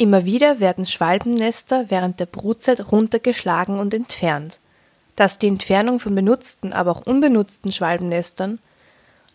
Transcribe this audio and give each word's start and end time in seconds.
Immer 0.00 0.24
wieder 0.24 0.60
werden 0.60 0.86
Schwalbennester 0.86 1.86
während 1.90 2.20
der 2.20 2.26
Brutzeit 2.26 2.92
runtergeschlagen 2.92 3.80
und 3.80 3.92
entfernt. 3.92 4.56
Dass 5.16 5.40
die 5.40 5.48
Entfernung 5.48 5.98
von 5.98 6.14
benutzten, 6.14 6.72
aber 6.72 6.92
auch 6.92 7.04
unbenutzten 7.04 7.72
Schwalbennestern, 7.72 8.60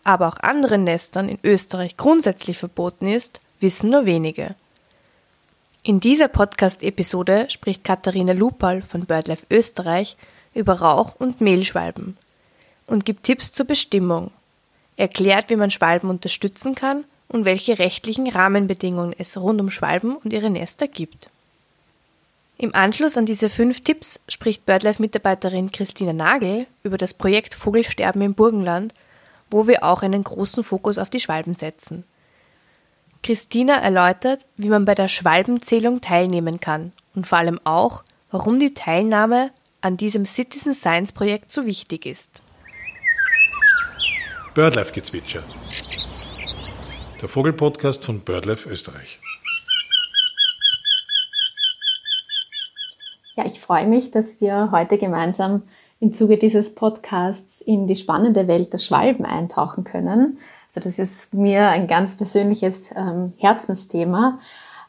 aber 0.04 0.26
auch 0.28 0.38
anderen 0.38 0.84
Nestern 0.84 1.28
in 1.28 1.38
Österreich 1.44 1.98
grundsätzlich 1.98 2.56
verboten 2.56 3.06
ist, 3.06 3.40
wissen 3.60 3.90
nur 3.90 4.06
wenige. 4.06 4.54
In 5.82 6.00
dieser 6.00 6.28
Podcast-Episode 6.28 7.50
spricht 7.50 7.84
Katharina 7.84 8.32
Lupal 8.32 8.80
von 8.80 9.04
BirdLife 9.04 9.44
Österreich 9.50 10.16
über 10.54 10.80
Rauch- 10.80 11.16
und 11.18 11.42
Mehlschwalben 11.42 12.16
und 12.86 13.04
gibt 13.04 13.24
Tipps 13.24 13.52
zur 13.52 13.66
Bestimmung, 13.66 14.30
erklärt, 14.96 15.50
wie 15.50 15.56
man 15.56 15.70
Schwalben 15.70 16.08
unterstützen 16.08 16.74
kann 16.74 17.04
und 17.34 17.44
welche 17.44 17.80
rechtlichen 17.80 18.28
Rahmenbedingungen 18.28 19.12
es 19.18 19.36
rund 19.36 19.60
um 19.60 19.68
Schwalben 19.68 20.14
und 20.14 20.32
ihre 20.32 20.50
Nester 20.50 20.86
gibt. 20.86 21.30
Im 22.58 22.72
Anschluss 22.76 23.16
an 23.16 23.26
diese 23.26 23.50
fünf 23.50 23.82
Tipps 23.82 24.20
spricht 24.28 24.64
BirdLife-Mitarbeiterin 24.64 25.72
Christina 25.72 26.12
Nagel 26.12 26.68
über 26.84 26.96
das 26.96 27.12
Projekt 27.12 27.54
Vogelsterben 27.54 28.22
im 28.22 28.34
Burgenland, 28.34 28.94
wo 29.50 29.66
wir 29.66 29.82
auch 29.82 30.02
einen 30.02 30.22
großen 30.22 30.62
Fokus 30.62 30.96
auf 30.96 31.10
die 31.10 31.18
Schwalben 31.18 31.54
setzen. 31.54 32.04
Christina 33.24 33.78
erläutert, 33.78 34.46
wie 34.56 34.68
man 34.68 34.84
bei 34.84 34.94
der 34.94 35.08
Schwalbenzählung 35.08 36.00
teilnehmen 36.00 36.60
kann 36.60 36.92
und 37.16 37.26
vor 37.26 37.38
allem 37.38 37.58
auch, 37.64 38.04
warum 38.30 38.60
die 38.60 38.74
Teilnahme 38.74 39.50
an 39.80 39.96
diesem 39.96 40.24
Citizen 40.24 40.72
Science 40.72 41.10
Projekt 41.10 41.50
so 41.50 41.66
wichtig 41.66 42.06
ist. 42.06 42.42
Birdlife-Gezwitscher. 44.54 45.42
Der 47.24 47.30
Vogelpodcast 47.30 48.04
von 48.04 48.20
BirdLife 48.20 48.68
Österreich. 48.68 49.18
Ja, 53.34 53.46
ich 53.46 53.60
freue 53.60 53.86
mich, 53.86 54.10
dass 54.10 54.42
wir 54.42 54.68
heute 54.72 54.98
gemeinsam 54.98 55.62
im 56.00 56.12
Zuge 56.12 56.36
dieses 56.36 56.74
Podcasts 56.74 57.62
in 57.62 57.86
die 57.86 57.96
spannende 57.96 58.46
Welt 58.46 58.74
der 58.74 58.78
Schwalben 58.78 59.24
eintauchen 59.24 59.84
können. 59.84 60.36
Also 60.68 60.86
das 60.86 60.98
ist 60.98 61.32
mir 61.32 61.66
ein 61.70 61.86
ganz 61.86 62.14
persönliches 62.14 62.90
ähm, 62.94 63.32
Herzensthema, 63.38 64.38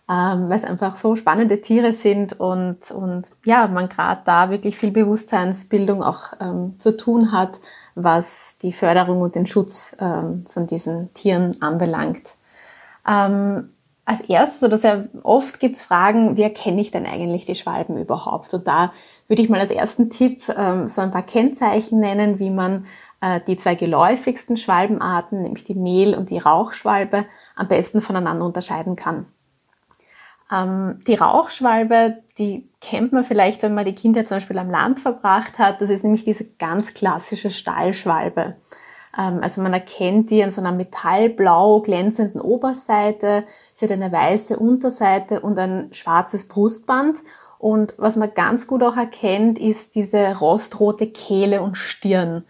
ähm, 0.10 0.50
weil 0.50 0.58
es 0.58 0.66
einfach 0.66 0.98
so 0.98 1.16
spannende 1.16 1.62
Tiere 1.62 1.94
sind 1.94 2.38
und, 2.38 2.92
und 2.92 3.28
ja, 3.46 3.66
man 3.68 3.88
gerade 3.88 4.24
da 4.26 4.50
wirklich 4.50 4.78
viel 4.78 4.92
Bewusstseinsbildung 4.92 6.04
auch 6.04 6.34
ähm, 6.42 6.78
zu 6.80 6.98
tun 6.98 7.32
hat, 7.32 7.52
was 7.96 8.56
die 8.62 8.74
Förderung 8.74 9.22
und 9.22 9.36
den 9.36 9.48
Schutz 9.48 9.96
ähm, 10.00 10.46
von 10.50 10.68
diesen 10.68 11.14
Tieren 11.14 11.62
anbelangt. 11.62 12.28
Ähm, 13.08 13.70
als 14.06 14.22
erstes 14.22 14.64
oder 14.64 14.78
sehr 14.78 15.08
oft 15.24 15.60
gibt 15.60 15.78
es 15.78 15.84
Fragen, 15.84 16.38
wie 16.38 16.44
erkenne 16.44 16.80
ich 16.80 16.92
denn 16.92 17.08
eigentlich 17.08 17.46
die 17.46 17.56
Schwalben 17.56 17.98
überhaupt? 17.98 18.54
Und 18.54 18.68
da 18.68 18.94
würde 19.28 19.42
ich 19.42 19.50
mal 19.50 19.60
als 19.60 19.72
ersten 19.72 20.12
Tipp 20.12 20.44
ähm, 20.56 20.88
so 20.88 21.02
ein 21.02 21.12
paar 21.12 21.24
Kennzeichen 21.24 22.00
nennen, 22.00 22.38
wie 22.38 22.52
man 22.52 22.86
äh, 23.22 23.40
die 23.48 23.58
zwei 23.58 23.74
geläufigsten 23.74 24.58
Schwalbenarten, 24.58 25.42
nämlich 25.42 25.64
die 25.64 25.74
Mehl- 25.74 26.16
und 26.16 26.30
die 26.30 26.38
Rauchschwalbe, 26.38 27.26
am 27.56 27.68
besten 27.68 28.02
voneinander 28.02 28.46
unterscheiden 28.46 28.96
kann. 28.96 29.26
Ähm, 30.52 31.00
die 31.08 31.16
Rauchschwalbe, 31.16 32.18
die 32.38 32.70
kennt 32.86 33.14
man 33.14 33.26
vielleicht, 33.26 33.64
wenn 33.64 33.74
man 33.74 33.86
die 33.86 33.96
Kindheit 33.96 34.28
zum 34.28 34.38
Beispiel 34.38 34.60
am 34.60 34.70
Land 34.70 35.00
verbracht 35.00 35.58
hat. 35.58 35.82
Das 35.82 35.90
ist 35.90 36.04
nämlich 36.04 36.24
diese 36.24 36.46
ganz 36.60 36.94
klassische 36.94 37.50
Stallschwalbe. 37.50 38.56
Ähm, 39.18 39.40
also 39.42 39.62
man 39.62 39.74
erkennt 39.74 40.30
die 40.30 40.44
an 40.44 40.52
so 40.52 40.62
einer 40.62 40.72
metallblau 40.72 41.82
glänzenden 41.82 42.40
Oberseite. 42.40 43.44
Sie 43.74 43.86
hat 43.86 43.92
eine 43.92 44.12
weiße 44.12 44.58
Unterseite 44.58 45.40
und 45.40 45.58
ein 45.58 45.90
schwarzes 45.94 46.48
Brustband. 46.48 47.18
Und 47.58 47.96
was 47.98 48.18
man 48.18 48.34
ganz 48.36 48.68
gut 48.68 48.84
auch 48.84 48.98
erkennt, 48.98 49.58
ist 49.58 49.96
diese 49.96 50.38
rostrote 50.38 51.08
Kehle 51.08 51.64
und 51.64 51.76
Stirn. 51.76 52.44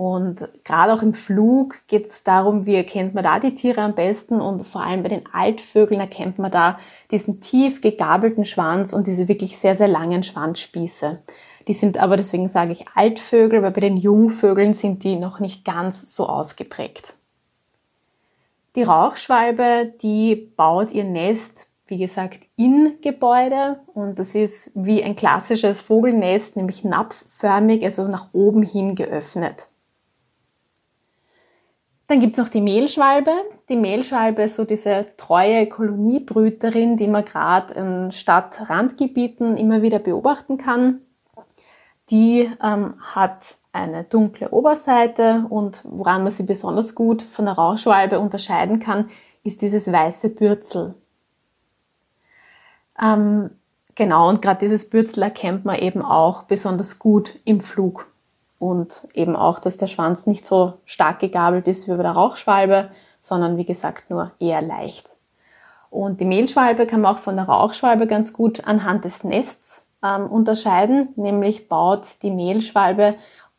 Und 0.00 0.48
gerade 0.64 0.94
auch 0.94 1.02
im 1.02 1.12
Flug 1.12 1.76
geht 1.86 2.06
es 2.06 2.22
darum, 2.22 2.64
wie 2.64 2.74
erkennt 2.74 3.12
man 3.12 3.22
da 3.22 3.38
die 3.38 3.54
Tiere 3.54 3.82
am 3.82 3.94
besten 3.94 4.40
und 4.40 4.66
vor 4.66 4.80
allem 4.80 5.02
bei 5.02 5.10
den 5.10 5.24
Altvögeln 5.30 6.00
erkennt 6.00 6.38
man 6.38 6.50
da 6.50 6.78
diesen 7.10 7.42
tief 7.42 7.82
gegabelten 7.82 8.46
Schwanz 8.46 8.94
und 8.94 9.06
diese 9.06 9.28
wirklich 9.28 9.58
sehr, 9.58 9.76
sehr 9.76 9.88
langen 9.88 10.22
Schwanzspieße. 10.22 11.22
Die 11.68 11.74
sind 11.74 11.98
aber, 11.98 12.16
deswegen 12.16 12.48
sage 12.48 12.72
ich 12.72 12.86
Altvögel, 12.94 13.60
weil 13.60 13.72
bei 13.72 13.82
den 13.82 13.98
Jungvögeln 13.98 14.72
sind 14.72 15.04
die 15.04 15.16
noch 15.16 15.38
nicht 15.38 15.66
ganz 15.66 16.14
so 16.14 16.26
ausgeprägt. 16.26 17.12
Die 18.76 18.84
Rauchschwalbe, 18.84 19.92
die 20.00 20.50
baut 20.56 20.92
ihr 20.92 21.04
Nest, 21.04 21.66
wie 21.88 21.98
gesagt, 21.98 22.38
in 22.56 22.94
Gebäude 23.02 23.80
und 23.92 24.18
das 24.18 24.34
ist 24.34 24.70
wie 24.74 25.04
ein 25.04 25.14
klassisches 25.14 25.82
Vogelnest, 25.82 26.56
nämlich 26.56 26.84
napfförmig, 26.84 27.84
also 27.84 28.08
nach 28.08 28.28
oben 28.32 28.62
hin 28.62 28.94
geöffnet. 28.94 29.66
Dann 32.10 32.18
gibt's 32.18 32.38
noch 32.38 32.48
die 32.48 32.60
Mehlschwalbe. 32.60 33.30
Die 33.68 33.76
Mehlschwalbe 33.76 34.42
ist 34.42 34.56
so 34.56 34.64
diese 34.64 35.06
treue 35.16 35.68
Koloniebrüterin, 35.68 36.96
die 36.96 37.06
man 37.06 37.24
gerade 37.24 37.72
in 37.74 38.10
Stadtrandgebieten 38.10 39.56
immer 39.56 39.80
wieder 39.82 40.00
beobachten 40.00 40.58
kann. 40.58 41.02
Die 42.10 42.50
ähm, 42.60 42.94
hat 43.00 43.54
eine 43.72 44.02
dunkle 44.02 44.50
Oberseite 44.50 45.46
und 45.50 45.82
woran 45.84 46.24
man 46.24 46.32
sie 46.32 46.42
besonders 46.42 46.96
gut 46.96 47.22
von 47.22 47.44
der 47.44 47.54
Rauchschwalbe 47.54 48.18
unterscheiden 48.18 48.80
kann, 48.80 49.08
ist 49.44 49.62
dieses 49.62 49.92
weiße 49.92 50.30
Bürzel. 50.30 50.96
Ähm, 53.00 53.50
genau, 53.94 54.30
und 54.30 54.42
gerade 54.42 54.58
dieses 54.58 54.90
Bürzel 54.90 55.22
erkennt 55.22 55.64
man 55.64 55.78
eben 55.78 56.02
auch 56.02 56.42
besonders 56.42 56.98
gut 56.98 57.38
im 57.44 57.60
Flug 57.60 58.09
und 58.60 59.08
eben 59.14 59.34
auch, 59.34 59.58
dass 59.58 59.78
der 59.78 59.86
Schwanz 59.88 60.26
nicht 60.26 60.46
so 60.46 60.74
stark 60.84 61.18
gegabelt 61.18 61.66
ist 61.66 61.88
wie 61.88 61.94
bei 61.94 62.02
der 62.02 62.12
Rauchschwalbe, 62.12 62.90
sondern 63.20 63.56
wie 63.56 63.64
gesagt 63.64 64.10
nur 64.10 64.32
eher 64.38 64.60
leicht. 64.60 65.08
Und 65.88 66.20
die 66.20 66.26
Mehlschwalbe 66.26 66.86
kann 66.86 67.00
man 67.00 67.16
auch 67.16 67.18
von 67.18 67.36
der 67.36 67.46
Rauchschwalbe 67.46 68.06
ganz 68.06 68.34
gut 68.34 68.66
anhand 68.66 69.06
des 69.06 69.24
Nests 69.24 69.86
ähm, 70.04 70.26
unterscheiden, 70.26 71.08
nämlich 71.16 71.68
baut 71.68 72.06
die 72.22 72.30
Mehlschwalbe 72.30 73.14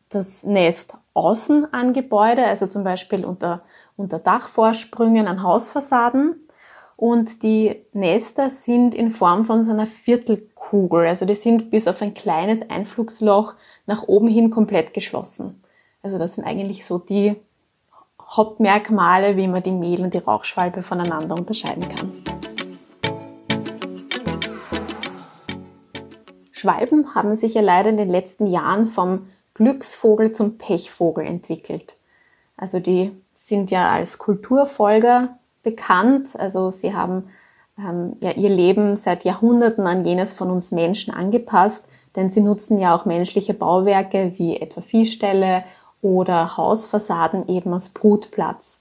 das 0.08 0.44
Nest 0.44 0.94
außen 1.14 1.74
an 1.74 1.92
Gebäude, 1.92 2.44
also 2.44 2.68
zum 2.68 2.84
Beispiel 2.84 3.24
unter, 3.24 3.62
unter 3.96 4.20
Dachvorsprüngen 4.20 5.26
an 5.26 5.42
Hausfassaden. 5.42 6.36
Und 6.96 7.42
die 7.42 7.84
Nester 7.92 8.50
sind 8.50 8.94
in 8.94 9.10
Form 9.10 9.44
von 9.44 9.64
so 9.64 9.72
einer 9.72 9.86
Viertelkugel, 9.86 11.08
also 11.08 11.26
die 11.26 11.34
sind 11.34 11.70
bis 11.70 11.88
auf 11.88 12.00
ein 12.00 12.14
kleines 12.14 12.70
Einflugsloch 12.70 13.54
nach 13.86 14.04
oben 14.08 14.28
hin 14.28 14.50
komplett 14.50 14.94
geschlossen. 14.94 15.62
Also 16.02 16.18
das 16.18 16.34
sind 16.34 16.44
eigentlich 16.44 16.84
so 16.84 16.98
die 16.98 17.36
Hauptmerkmale, 18.20 19.36
wie 19.36 19.46
man 19.46 19.62
die 19.62 19.72
Mehl- 19.72 20.02
und 20.02 20.14
die 20.14 20.18
Rauchschwalbe 20.18 20.82
voneinander 20.82 21.34
unterscheiden 21.34 21.86
kann. 21.88 22.22
Schwalben 26.50 27.14
haben 27.14 27.36
sich 27.36 27.54
ja 27.54 27.60
leider 27.60 27.90
in 27.90 27.96
den 27.96 28.08
letzten 28.08 28.46
Jahren 28.46 28.86
vom 28.86 29.26
Glücksvogel 29.54 30.32
zum 30.32 30.58
Pechvogel 30.58 31.26
entwickelt. 31.26 31.94
Also 32.56 32.78
die 32.78 33.10
sind 33.34 33.70
ja 33.70 33.90
als 33.90 34.18
Kulturfolger 34.18 35.36
bekannt. 35.62 36.28
Also 36.38 36.70
sie 36.70 36.94
haben 36.94 37.28
ähm, 37.78 38.16
ja 38.20 38.30
ihr 38.30 38.48
Leben 38.48 38.96
seit 38.96 39.24
Jahrhunderten 39.24 39.86
an 39.86 40.04
jenes 40.04 40.32
von 40.32 40.50
uns 40.50 40.70
Menschen 40.70 41.12
angepasst 41.12 41.84
denn 42.16 42.30
sie 42.30 42.40
nutzen 42.40 42.78
ja 42.78 42.94
auch 42.94 43.04
menschliche 43.04 43.54
Bauwerke 43.54 44.32
wie 44.36 44.56
etwa 44.56 44.80
Viehställe 44.80 45.64
oder 46.00 46.56
Hausfassaden 46.56 47.48
eben 47.48 47.72
als 47.72 47.90
Brutplatz. 47.90 48.80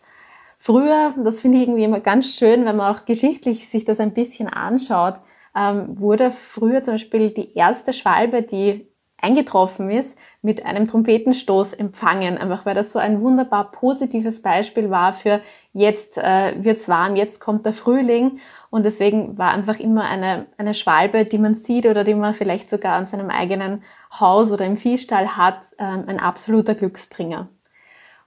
Früher, 0.58 1.14
das 1.24 1.40
finde 1.40 1.58
ich 1.58 1.64
irgendwie 1.64 1.84
immer 1.84 2.00
ganz 2.00 2.36
schön, 2.36 2.66
wenn 2.66 2.76
man 2.76 2.96
auch 2.96 3.06
geschichtlich 3.06 3.68
sich 3.68 3.86
das 3.86 4.00
ein 4.00 4.14
bisschen 4.14 4.48
anschaut, 4.48 5.16
ähm, 5.56 6.00
wurde 6.00 6.32
früher 6.32 6.84
zum 6.84 6.96
Beispiel 6.96 7.32
die 7.32 7.56
erste 7.56 7.94
Schwalbe, 7.94 8.44
die 8.44 8.88
eingetroffen 9.20 9.90
ist, 9.90 10.16
mit 10.42 10.66
einem 10.66 10.88
Trompetenstoß 10.88 11.74
empfangen, 11.74 12.38
einfach 12.38 12.66
weil 12.66 12.74
das 12.74 12.92
so 12.92 13.00
ein 13.00 13.22
wunderbar 13.22 13.72
positives 13.72 14.42
Beispiel 14.42 14.90
war 14.90 15.14
für 15.14 15.40
jetzt 15.72 16.18
äh, 16.18 16.54
wird's 16.64 16.90
warm, 16.90 17.16
jetzt 17.16 17.40
kommt 17.40 17.66
der 17.66 17.74
Frühling 17.74 18.40
und 18.72 18.84
deswegen 18.84 19.38
war 19.38 19.52
einfach 19.52 19.80
immer 19.80 20.04
eine, 20.04 20.48
eine 20.58 20.74
Schwalbe, 20.74 21.26
die 21.26 21.38
man 21.38 21.56
sieht 21.56 21.86
oder 21.86 22.04
die 22.04 22.16
man 22.16 22.34
vielleicht 22.34 22.70
sogar 22.70 22.96
an 22.96 23.06
seinem 23.06 23.30
eigenen 23.30 23.84
Haus 24.20 24.52
oder 24.52 24.66
im 24.66 24.78
Viehstall 24.78 25.38
hat, 25.38 25.60
ähm, 25.78 26.06
ein 26.08 26.20
absoluter 26.20 26.74
Glücksbringer. 26.74 27.48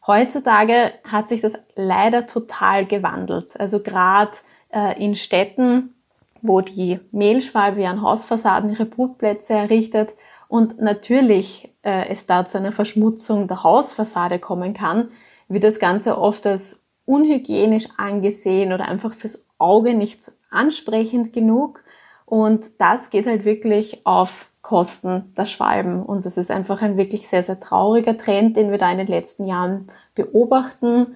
Heutzutage 0.06 0.92
hat 1.10 1.28
sich 1.28 1.40
das 1.40 1.54
leider 1.74 2.26
total 2.26 2.84
gewandelt. 2.84 3.58
Also 3.58 3.80
gerade 3.80 4.32
äh, 4.72 5.02
in 5.02 5.14
Städten, 5.14 5.94
wo 6.42 6.60
die 6.60 7.00
Mehlschwalbe 7.10 7.88
an 7.88 8.02
Hausfassaden 8.02 8.70
ihre 8.70 8.84
Brutplätze 8.84 9.54
errichtet 9.54 10.10
und 10.48 10.78
natürlich 10.78 11.73
äh, 11.84 12.08
es 12.08 12.26
da 12.26 12.44
zu 12.44 12.58
einer 12.58 12.72
Verschmutzung 12.72 13.46
der 13.46 13.62
Hausfassade 13.62 14.38
kommen 14.38 14.74
kann, 14.74 15.08
wird 15.48 15.64
das 15.64 15.78
Ganze 15.78 16.18
oft 16.18 16.46
als 16.46 16.80
unhygienisch 17.04 17.88
angesehen 17.98 18.72
oder 18.72 18.88
einfach 18.88 19.14
fürs 19.14 19.44
Auge 19.58 19.94
nicht 19.94 20.32
ansprechend 20.50 21.32
genug. 21.32 21.84
Und 22.24 22.64
das 22.78 23.10
geht 23.10 23.26
halt 23.26 23.44
wirklich 23.44 24.06
auf 24.06 24.46
Kosten 24.62 25.34
der 25.36 25.44
Schwalben. 25.44 26.02
Und 26.02 26.24
das 26.24 26.38
ist 26.38 26.50
einfach 26.50 26.80
ein 26.80 26.96
wirklich 26.96 27.28
sehr, 27.28 27.42
sehr 27.42 27.60
trauriger 27.60 28.16
Trend, 28.16 28.56
den 28.56 28.70
wir 28.70 28.78
da 28.78 28.90
in 28.90 28.98
den 28.98 29.06
letzten 29.06 29.44
Jahren 29.44 29.86
beobachten, 30.14 31.14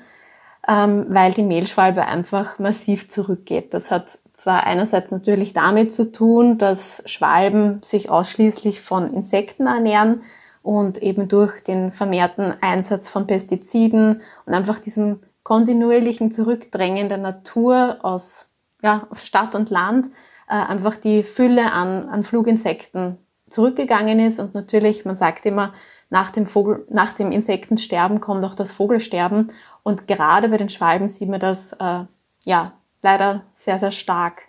ähm, 0.69 1.07
weil 1.09 1.33
die 1.33 1.43
Mehlschwalbe 1.43 2.05
einfach 2.05 2.59
massiv 2.59 3.09
zurückgeht. 3.09 3.73
Das 3.73 3.91
hat 3.91 4.19
zwar 4.35 4.65
einerseits 4.65 5.11
natürlich 5.11 5.55
damit 5.55 5.93
zu 5.95 6.13
tun, 6.13 6.59
dass 6.59 7.03
Schwalben 7.07 7.81
sich 7.83 8.11
ausschließlich 8.11 8.83
von 8.83 9.15
Insekten 9.15 9.67
ernähren 9.67 10.21
und 10.69 11.03
eben 11.03 11.29
durch 11.29 11.65
den 11.65 11.93
vermehrten 11.93 12.53
Einsatz 12.61 13.09
von 13.09 13.27
Pestiziden 13.27 14.21
und 14.45 14.53
einfach 14.53 14.79
diesem 14.79 15.21
kontinuierlichen 15.43 16.31
Zurückdrängen 16.31 17.09
der 17.09 17.17
Natur 17.17 18.01
aus 18.03 18.51
ja, 18.83 19.09
Stadt 19.15 19.55
und 19.55 19.71
Land 19.71 20.09
äh, 20.47 20.53
einfach 20.53 20.99
die 20.99 21.23
Fülle 21.23 21.73
an, 21.73 22.11
an 22.11 22.23
Fluginsekten 22.23 23.17
zurückgegangen 23.49 24.21
ist 24.21 24.41
und 24.41 24.53
natürlich, 24.53 25.07
man 25.07 25.17
sagt 25.17 25.47
immer, 25.47 25.73
nach 26.11 26.33
dem, 26.33 26.45
Vogel, 26.45 26.85
nach 26.91 27.15
dem 27.15 27.33
Insektensterben 27.33 28.21
kommt 28.21 28.45
auch 28.45 28.55
das 28.55 28.73
Vogelsterben 28.73 29.51
und 29.85 30.07
gerade 30.07 30.51
bei 30.51 30.59
den 30.59 30.69
Schwalben 30.69 31.09
sieht 31.09 31.31
man 31.31 31.41
das 31.41 31.73
äh, 31.81 32.05
ja 32.45 32.73
leider 33.01 33.41
sehr, 33.55 33.79
sehr 33.79 33.91
stark. 33.91 34.48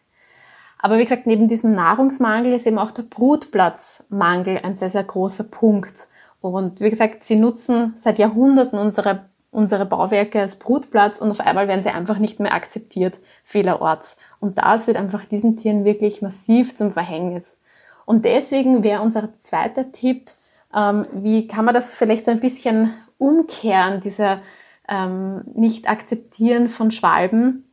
Aber 0.82 0.98
wie 0.98 1.04
gesagt, 1.04 1.28
neben 1.28 1.48
diesem 1.48 1.76
Nahrungsmangel 1.76 2.54
ist 2.54 2.66
eben 2.66 2.80
auch 2.80 2.92
der 2.92 3.04
Brutplatzmangel 3.04 4.60
ein 4.64 4.76
sehr, 4.76 4.90
sehr 4.90 5.04
großer 5.04 5.44
Punkt. 5.44 6.08
Und 6.42 6.80
wie 6.80 6.90
gesagt, 6.90 7.24
sie 7.24 7.36
nutzen 7.36 7.96
seit 8.00 8.18
Jahrhunderten 8.18 8.80
unsere, 8.80 9.26
unsere 9.52 9.86
Bauwerke 9.86 10.40
als 10.40 10.56
Brutplatz 10.56 11.20
und 11.20 11.32
auf 11.32 11.42
einmal 11.42 11.68
werden 11.68 11.84
sie 11.84 11.90
einfach 11.90 12.18
nicht 12.18 12.40
mehr 12.40 12.54
akzeptiert 12.54 13.16
vielerorts. 13.44 14.16
Und 14.40 14.58
das 14.58 14.88
wird 14.88 14.96
einfach 14.96 15.26
diesen 15.26 15.58
Tieren 15.58 15.84
wirklich 15.84 16.22
massiv 16.22 16.76
zum 16.76 16.94
Verhängnis. 16.94 17.58
Und 18.06 18.24
deswegen 18.24 18.84
wäre 18.84 19.02
unser 19.02 19.30
zweiter 19.40 19.92
Tipp, 19.92 20.32
ähm, 20.74 21.06
wie 21.12 21.48
kann 21.48 21.66
man 21.66 21.74
das 21.74 21.94
vielleicht 21.94 22.24
so 22.24 22.32
ein 22.32 22.40
bisschen 22.40 22.94
umkehren, 23.18 24.00
dieser 24.00 24.40
ähm, 24.88 25.42
Nicht-Akzeptieren 25.54 26.70
von 26.70 26.92
Schwalben, 26.92 27.69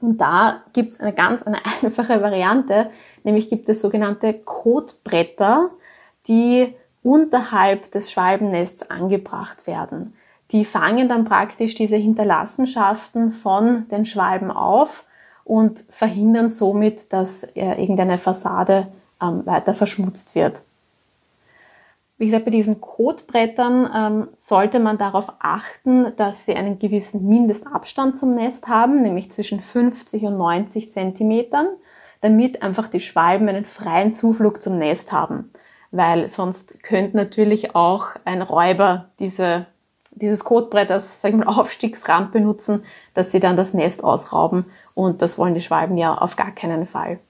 und 0.00 0.20
da 0.20 0.62
gibt 0.72 0.92
es 0.92 1.00
eine 1.00 1.12
ganz 1.12 1.42
eine 1.42 1.58
einfache 1.82 2.22
Variante, 2.22 2.90
nämlich 3.24 3.48
gibt 3.48 3.68
es 3.68 3.80
sogenannte 3.80 4.34
Kotbretter, 4.34 5.70
die 6.26 6.74
unterhalb 7.02 7.90
des 7.92 8.10
Schwalbennests 8.10 8.90
angebracht 8.90 9.66
werden. 9.66 10.14
Die 10.50 10.64
fangen 10.64 11.08
dann 11.08 11.24
praktisch 11.24 11.74
diese 11.74 11.96
Hinterlassenschaften 11.96 13.32
von 13.32 13.86
den 13.88 14.06
Schwalben 14.06 14.50
auf 14.50 15.04
und 15.44 15.84
verhindern 15.90 16.50
somit, 16.50 17.12
dass 17.12 17.44
äh, 17.44 17.80
irgendeine 17.80 18.18
Fassade 18.18 18.86
ähm, 19.22 19.44
weiter 19.46 19.74
verschmutzt 19.74 20.34
wird. 20.34 20.56
Wie 22.18 22.26
gesagt, 22.26 22.46
bei 22.46 22.50
diesen 22.50 22.80
Kotbrettern 22.80 23.90
ähm, 23.94 24.28
sollte 24.36 24.80
man 24.80 24.98
darauf 24.98 25.34
achten, 25.38 26.16
dass 26.16 26.46
sie 26.46 26.56
einen 26.56 26.80
gewissen 26.80 27.28
Mindestabstand 27.28 28.18
zum 28.18 28.34
Nest 28.34 28.66
haben, 28.66 29.02
nämlich 29.02 29.30
zwischen 29.30 29.60
50 29.60 30.24
und 30.24 30.36
90 30.36 30.90
Zentimetern, 30.90 31.68
damit 32.20 32.62
einfach 32.64 32.88
die 32.88 33.00
Schwalben 33.00 33.48
einen 33.48 33.64
freien 33.64 34.14
Zuflug 34.14 34.60
zum 34.60 34.78
Nest 34.78 35.12
haben. 35.12 35.52
Weil 35.92 36.28
sonst 36.28 36.82
könnte 36.82 37.16
natürlich 37.16 37.76
auch 37.76 38.08
ein 38.24 38.42
Räuber 38.42 39.10
diese, 39.20 39.66
dieses 40.10 40.42
Kotbrett 40.42 40.90
als 40.90 41.22
sag 41.22 41.30
ich 41.30 41.36
mal, 41.36 41.46
Aufstiegsrampe 41.60 42.40
nutzen, 42.40 42.82
dass 43.14 43.30
sie 43.30 43.38
dann 43.38 43.56
das 43.56 43.74
Nest 43.74 44.02
ausrauben 44.02 44.64
und 44.94 45.22
das 45.22 45.38
wollen 45.38 45.54
die 45.54 45.60
Schwalben 45.60 45.96
ja 45.96 46.18
auf 46.18 46.34
gar 46.34 46.50
keinen 46.50 46.84
Fall. 46.84 47.20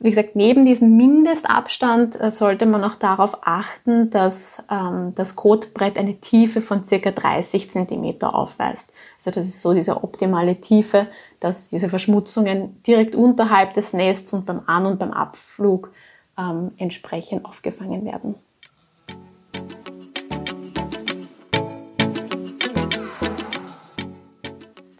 Wie 0.00 0.10
gesagt, 0.10 0.36
neben 0.36 0.64
diesem 0.64 0.96
Mindestabstand 0.96 2.20
äh, 2.20 2.30
sollte 2.30 2.66
man 2.66 2.84
auch 2.84 2.94
darauf 2.94 3.38
achten, 3.42 4.10
dass 4.10 4.62
ähm, 4.70 5.12
das 5.16 5.34
Kotbrett 5.34 5.98
eine 5.98 6.20
Tiefe 6.20 6.60
von 6.60 6.84
circa 6.84 7.10
30 7.10 7.68
Zentimeter 7.68 8.32
aufweist. 8.32 8.92
Also 9.16 9.32
das 9.32 9.48
ist 9.48 9.60
so 9.60 9.74
diese 9.74 10.04
optimale 10.04 10.60
Tiefe, 10.60 11.08
dass 11.40 11.68
diese 11.68 11.88
Verschmutzungen 11.88 12.80
direkt 12.84 13.16
unterhalb 13.16 13.74
des 13.74 13.92
Nests 13.92 14.32
und 14.32 14.46
beim 14.46 14.62
An- 14.66 14.86
und 14.86 15.00
beim 15.00 15.10
Abflug 15.10 15.90
ähm, 16.38 16.70
entsprechend 16.78 17.44
aufgefangen 17.44 18.04
werden. 18.04 18.36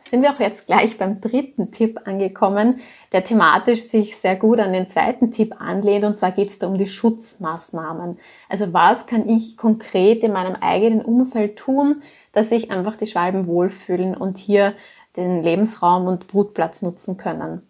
Sind 0.09 0.23
wir 0.23 0.33
auch 0.33 0.41
jetzt 0.41 0.67
gleich 0.67 0.97
beim 0.97 1.21
dritten 1.21 1.71
Tipp 1.71 2.01
angekommen, 2.05 2.81
der 3.13 3.25
thematisch 3.25 3.83
sich 3.83 4.17
sehr 4.17 4.37
gut 4.37 4.59
an 4.59 4.73
den 4.73 4.89
zweiten 4.89 5.31
Tipp 5.31 5.61
anlehnt. 5.61 6.05
Und 6.05 6.17
zwar 6.17 6.33
geht 6.33 6.49
es 6.49 6.59
da 6.59 6.67
um 6.67 6.79
die 6.79 6.87
Schutzmaßnahmen. 6.87 8.19
Also 8.49 8.73
was 8.73 9.07
kann 9.07 9.29
ich 9.29 9.59
konkret 9.59 10.25
in 10.25 10.33
meinem 10.33 10.55
eigenen 10.55 11.03
Umfeld 11.03 11.57
tun, 11.57 12.01
dass 12.33 12.49
sich 12.49 12.71
einfach 12.71 12.97
die 12.97 13.07
Schwalben 13.07 13.47
wohlfühlen 13.47 14.17
und 14.17 14.39
hier 14.39 14.73
den 15.17 15.43
Lebensraum 15.43 16.07
und 16.07 16.27
Brutplatz 16.27 16.81
nutzen 16.81 17.19
können. 17.19 17.67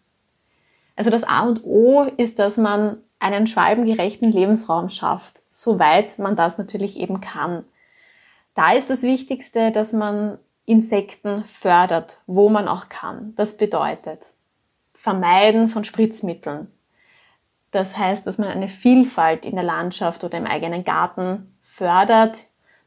Also 0.94 1.10
das 1.10 1.24
A 1.24 1.40
und 1.40 1.64
O 1.64 2.02
ist, 2.02 2.38
dass 2.38 2.56
man 2.56 2.98
einen 3.18 3.48
schwalbengerechten 3.48 4.30
Lebensraum 4.30 4.90
schafft, 4.90 5.42
soweit 5.50 6.18
man 6.20 6.36
das 6.36 6.58
natürlich 6.58 6.98
eben 6.98 7.20
kann. 7.20 7.64
Da 8.54 8.72
ist 8.72 8.90
das 8.90 9.02
Wichtigste, 9.02 9.72
dass 9.72 9.92
man 9.92 10.38
Insekten 10.68 11.44
fördert, 11.44 12.18
wo 12.26 12.50
man 12.50 12.68
auch 12.68 12.90
kann. 12.90 13.32
Das 13.36 13.56
bedeutet, 13.56 14.20
Vermeiden 14.92 15.68
von 15.68 15.82
Spritzmitteln. 15.82 16.70
Das 17.70 17.96
heißt, 17.96 18.26
dass 18.26 18.36
man 18.36 18.48
eine 18.48 18.68
Vielfalt 18.68 19.46
in 19.46 19.54
der 19.54 19.64
Landschaft 19.64 20.24
oder 20.24 20.36
im 20.36 20.46
eigenen 20.46 20.84
Garten 20.84 21.56
fördert. 21.62 22.36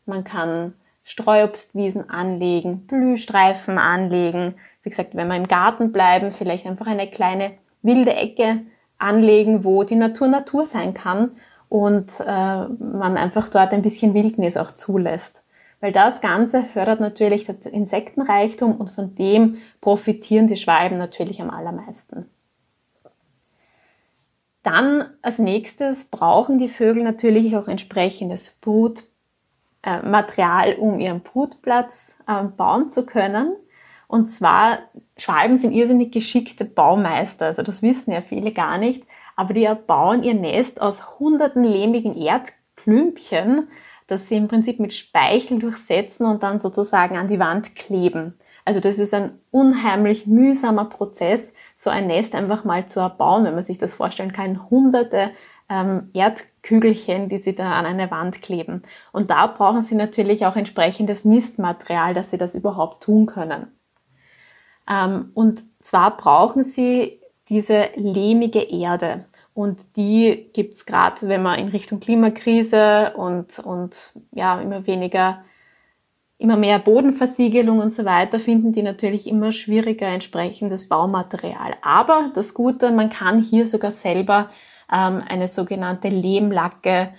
Man 0.05 0.23
kann 0.23 0.75
Streuobstwiesen 1.03 2.07
anlegen, 2.11 2.85
Blühstreifen 2.85 3.79
anlegen. 3.79 4.55
Wie 4.83 4.89
gesagt, 4.89 5.15
wenn 5.15 5.27
wir 5.27 5.35
im 5.35 5.47
Garten 5.47 5.91
bleiben, 5.91 6.31
vielleicht 6.31 6.67
einfach 6.67 6.87
eine 6.87 7.09
kleine 7.09 7.51
wilde 7.81 8.13
Ecke 8.13 8.59
anlegen, 8.99 9.63
wo 9.63 9.83
die 9.83 9.95
Natur 9.95 10.27
Natur 10.27 10.67
sein 10.67 10.93
kann 10.93 11.31
und 11.67 12.11
äh, 12.19 12.25
man 12.67 13.17
einfach 13.17 13.49
dort 13.49 13.73
ein 13.73 13.81
bisschen 13.81 14.13
Wildnis 14.13 14.55
auch 14.55 14.71
zulässt 14.71 15.40
weil 15.81 15.91
das 15.91 16.21
Ganze 16.21 16.63
fördert 16.63 17.01
natürlich 17.01 17.45
das 17.45 17.65
Insektenreichtum 17.65 18.77
und 18.77 18.89
von 18.91 19.15
dem 19.15 19.57
profitieren 19.81 20.47
die 20.47 20.55
Schwalben 20.55 20.97
natürlich 20.97 21.41
am 21.41 21.49
allermeisten. 21.49 22.29
Dann 24.63 25.05
als 25.23 25.39
nächstes 25.39 26.05
brauchen 26.05 26.59
die 26.59 26.69
Vögel 26.69 27.03
natürlich 27.03 27.57
auch 27.57 27.67
entsprechendes 27.67 28.51
Brutmaterial, 28.61 30.75
um 30.75 30.99
ihren 30.99 31.21
Brutplatz 31.21 32.17
äh, 32.27 32.43
bauen 32.43 32.91
zu 32.91 33.07
können. 33.07 33.55
Und 34.07 34.27
zwar, 34.27 34.77
Schwalben 35.17 35.57
sind 35.57 35.71
irrsinnig 35.71 36.11
geschickte 36.11 36.65
Baumeister, 36.65 37.47
also 37.47 37.63
das 37.63 37.81
wissen 37.81 38.11
ja 38.11 38.21
viele 38.21 38.51
gar 38.51 38.77
nicht, 38.77 39.03
aber 39.35 39.55
die 39.55 39.67
bauen 39.87 40.21
ihr 40.21 40.35
Nest 40.35 40.79
aus 40.81 41.17
hunderten 41.17 41.63
lehmigen 41.63 42.15
Erdklümpchen, 42.15 43.67
dass 44.11 44.27
sie 44.27 44.35
im 44.35 44.47
Prinzip 44.47 44.79
mit 44.79 44.93
Speichel 44.93 45.59
durchsetzen 45.59 46.25
und 46.25 46.43
dann 46.43 46.59
sozusagen 46.59 47.17
an 47.17 47.27
die 47.27 47.39
Wand 47.39 47.75
kleben. 47.75 48.35
Also 48.65 48.79
das 48.79 48.99
ist 48.99 49.13
ein 49.13 49.31
unheimlich 49.49 50.27
mühsamer 50.27 50.85
Prozess, 50.85 51.53
so 51.75 51.89
ein 51.89 52.07
Nest 52.07 52.35
einfach 52.35 52.63
mal 52.63 52.85
zu 52.85 52.99
erbauen, 52.99 53.45
wenn 53.45 53.55
man 53.55 53.63
sich 53.63 53.77
das 53.77 53.93
vorstellen 53.93 54.33
kann. 54.33 54.69
Hunderte 54.69 55.31
ähm, 55.69 56.09
Erdkügelchen, 56.13 57.29
die 57.29 57.37
sie 57.37 57.55
da 57.55 57.71
an 57.71 57.85
eine 57.85 58.11
Wand 58.11 58.41
kleben. 58.41 58.83
Und 59.11 59.31
da 59.31 59.47
brauchen 59.47 59.81
sie 59.81 59.95
natürlich 59.95 60.45
auch 60.45 60.55
entsprechendes 60.55 61.25
Nistmaterial, 61.25 62.13
dass 62.13 62.29
sie 62.29 62.37
das 62.37 62.53
überhaupt 62.53 63.03
tun 63.03 63.25
können. 63.25 63.67
Ähm, 64.89 65.31
und 65.33 65.63
zwar 65.81 66.17
brauchen 66.17 66.63
sie 66.63 67.19
diese 67.49 67.89
lehmige 67.95 68.61
Erde. 68.61 69.25
Und 69.53 69.79
die 69.97 70.49
gibt's 70.53 70.85
gerade, 70.85 71.27
wenn 71.27 71.43
man 71.43 71.59
in 71.59 71.67
Richtung 71.67 71.99
Klimakrise 71.99 73.13
und, 73.15 73.59
und 73.59 73.95
ja, 74.31 74.61
immer 74.61 74.87
weniger, 74.87 75.43
immer 76.37 76.55
mehr 76.55 76.79
Bodenversiegelung 76.79 77.79
und 77.79 77.91
so 77.91 78.05
weiter, 78.05 78.39
finden 78.39 78.71
die 78.71 78.81
natürlich 78.81 79.27
immer 79.27 79.51
schwieriger 79.51 80.07
entsprechendes 80.07 80.87
Baumaterial. 80.87 81.73
Aber 81.81 82.31
das 82.33 82.53
Gute, 82.53 82.91
man 82.91 83.09
kann 83.09 83.41
hier 83.41 83.65
sogar 83.65 83.91
selber 83.91 84.49
ähm, 84.91 85.21
eine 85.27 85.47
sogenannte 85.49 86.07
Lehmlacke 86.07 87.09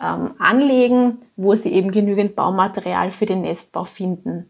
ähm, 0.00 0.34
anlegen, 0.38 1.18
wo 1.36 1.54
sie 1.56 1.72
eben 1.72 1.90
genügend 1.90 2.36
Baumaterial 2.36 3.10
für 3.10 3.26
den 3.26 3.42
Nestbau 3.42 3.84
finden. 3.84 4.48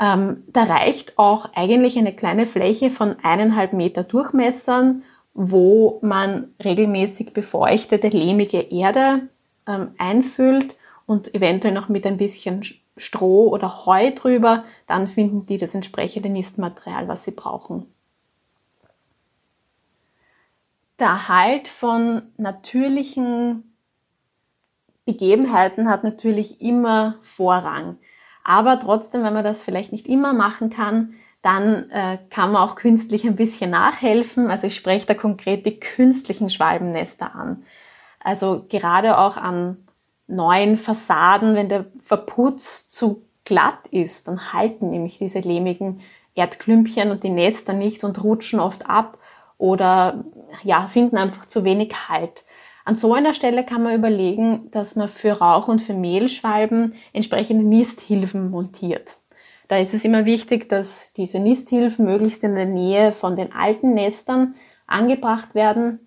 Ähm, 0.00 0.42
da 0.48 0.64
reicht 0.64 1.18
auch 1.18 1.50
eigentlich 1.54 1.98
eine 1.98 2.12
kleine 2.12 2.46
Fläche 2.46 2.90
von 2.90 3.16
eineinhalb 3.22 3.72
Meter 3.72 4.02
Durchmessern 4.02 5.02
wo 5.34 5.98
man 6.02 6.52
regelmäßig 6.62 7.32
befeuchtete, 7.32 8.08
lehmige 8.08 8.60
Erde 8.60 9.28
ähm, 9.66 9.92
einfüllt 9.98 10.76
und 11.06 11.34
eventuell 11.34 11.74
noch 11.74 11.88
mit 11.88 12.06
ein 12.06 12.16
bisschen 12.16 12.62
Stroh 12.96 13.48
oder 13.48 13.86
Heu 13.86 14.10
drüber, 14.10 14.64
dann 14.86 15.08
finden 15.08 15.46
die 15.46 15.58
das 15.58 15.74
entsprechende 15.74 16.28
Nistmaterial, 16.28 17.08
was 17.08 17.24
sie 17.24 17.30
brauchen. 17.30 17.86
Der 20.98 21.08
Erhalt 21.08 21.68
von 21.68 22.22
natürlichen 22.36 23.74
Begebenheiten 25.04 25.88
hat 25.88 26.04
natürlich 26.04 26.60
immer 26.60 27.14
Vorrang. 27.24 27.98
Aber 28.44 28.78
trotzdem, 28.78 29.22
wenn 29.22 29.32
man 29.32 29.44
das 29.44 29.62
vielleicht 29.62 29.92
nicht 29.92 30.06
immer 30.06 30.32
machen 30.32 30.70
kann, 30.70 31.14
dann 31.42 31.90
äh, 31.90 32.18
kann 32.30 32.52
man 32.52 32.62
auch 32.62 32.76
künstlich 32.76 33.24
ein 33.24 33.36
bisschen 33.36 33.70
nachhelfen. 33.70 34.48
Also 34.48 34.68
ich 34.68 34.76
spreche 34.76 35.06
da 35.06 35.14
konkret 35.14 35.66
die 35.66 35.78
künstlichen 35.78 36.50
Schwalbennester 36.50 37.34
an. 37.34 37.64
Also 38.20 38.64
gerade 38.68 39.18
auch 39.18 39.36
an 39.36 39.88
neuen 40.28 40.78
Fassaden, 40.78 41.56
wenn 41.56 41.68
der 41.68 41.86
Verputz 42.00 42.88
zu 42.88 43.22
glatt 43.44 43.88
ist, 43.90 44.28
dann 44.28 44.52
halten 44.52 44.90
nämlich 44.90 45.18
diese 45.18 45.40
lehmigen 45.40 46.00
Erdklümpchen 46.36 47.10
und 47.10 47.24
die 47.24 47.30
Nester 47.30 47.72
nicht 47.72 48.04
und 48.04 48.22
rutschen 48.22 48.60
oft 48.60 48.88
ab 48.88 49.18
oder 49.58 50.24
ja, 50.62 50.88
finden 50.88 51.16
einfach 51.16 51.46
zu 51.46 51.64
wenig 51.64 52.08
Halt. 52.08 52.44
An 52.84 52.96
so 52.96 53.14
einer 53.14 53.34
Stelle 53.34 53.64
kann 53.64 53.82
man 53.82 53.94
überlegen, 53.94 54.70
dass 54.70 54.96
man 54.96 55.08
für 55.08 55.32
Rauch- 55.32 55.68
und 55.68 55.80
für 55.80 55.94
Mehlschwalben 55.94 56.94
entsprechende 57.12 57.64
Nisthilfen 57.64 58.50
montiert. 58.50 59.16
Da 59.72 59.78
ist 59.78 59.94
es 59.94 60.04
immer 60.04 60.26
wichtig, 60.26 60.68
dass 60.68 61.14
diese 61.14 61.38
Nisthilfen 61.38 62.04
möglichst 62.04 62.42
in 62.42 62.54
der 62.54 62.66
Nähe 62.66 63.10
von 63.10 63.36
den 63.36 63.54
alten 63.54 63.94
Nestern 63.94 64.54
angebracht 64.86 65.54
werden, 65.54 65.98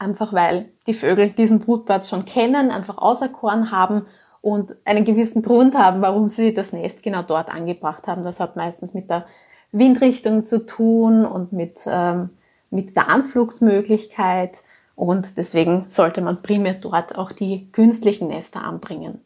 einfach 0.00 0.32
weil 0.32 0.68
die 0.88 0.94
Vögel 0.94 1.28
diesen 1.28 1.60
Brutplatz 1.60 2.08
schon 2.08 2.24
kennen, 2.24 2.72
einfach 2.72 2.98
auserkoren 2.98 3.70
haben 3.70 4.06
und 4.40 4.74
einen 4.84 5.04
gewissen 5.04 5.42
Grund 5.42 5.76
haben, 5.76 6.02
warum 6.02 6.28
sie 6.30 6.52
das 6.52 6.72
Nest 6.72 7.04
genau 7.04 7.22
dort 7.22 7.48
angebracht 7.54 8.08
haben. 8.08 8.24
Das 8.24 8.40
hat 8.40 8.56
meistens 8.56 8.92
mit 8.92 9.08
der 9.08 9.24
Windrichtung 9.70 10.42
zu 10.42 10.66
tun 10.66 11.24
und 11.24 11.52
mit, 11.52 11.76
ähm, 11.86 12.30
mit 12.70 12.96
der 12.96 13.08
Anflugsmöglichkeit. 13.08 14.54
Und 14.96 15.36
deswegen 15.36 15.86
sollte 15.90 16.22
man 16.22 16.42
primär 16.42 16.74
dort 16.74 17.16
auch 17.16 17.30
die 17.30 17.70
künstlichen 17.70 18.26
Nester 18.26 18.64
anbringen. 18.64 19.20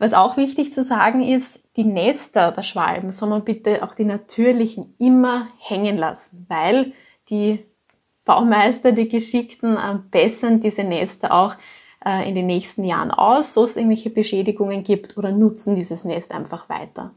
Was 0.00 0.14
auch 0.14 0.38
wichtig 0.38 0.72
zu 0.72 0.82
sagen 0.82 1.22
ist, 1.22 1.60
die 1.76 1.84
Nester 1.84 2.52
der 2.52 2.62
Schwalben 2.62 3.12
soll 3.12 3.28
man 3.28 3.44
bitte 3.44 3.84
auch 3.84 3.94
die 3.94 4.06
natürlichen 4.06 4.94
immer 4.98 5.46
hängen 5.58 5.98
lassen, 5.98 6.46
weil 6.48 6.94
die 7.28 7.66
Baumeister, 8.24 8.92
die 8.92 9.08
Geschickten, 9.08 9.76
bessern 10.10 10.60
diese 10.60 10.84
Nester 10.84 11.34
auch 11.34 11.54
äh, 12.02 12.26
in 12.26 12.34
den 12.34 12.46
nächsten 12.46 12.84
Jahren 12.84 13.10
aus, 13.10 13.52
so 13.52 13.62
es 13.62 13.76
irgendwelche 13.76 14.08
Beschädigungen 14.08 14.84
gibt 14.84 15.18
oder 15.18 15.32
nutzen 15.32 15.74
dieses 15.74 16.06
Nest 16.06 16.32
einfach 16.32 16.70
weiter. 16.70 17.10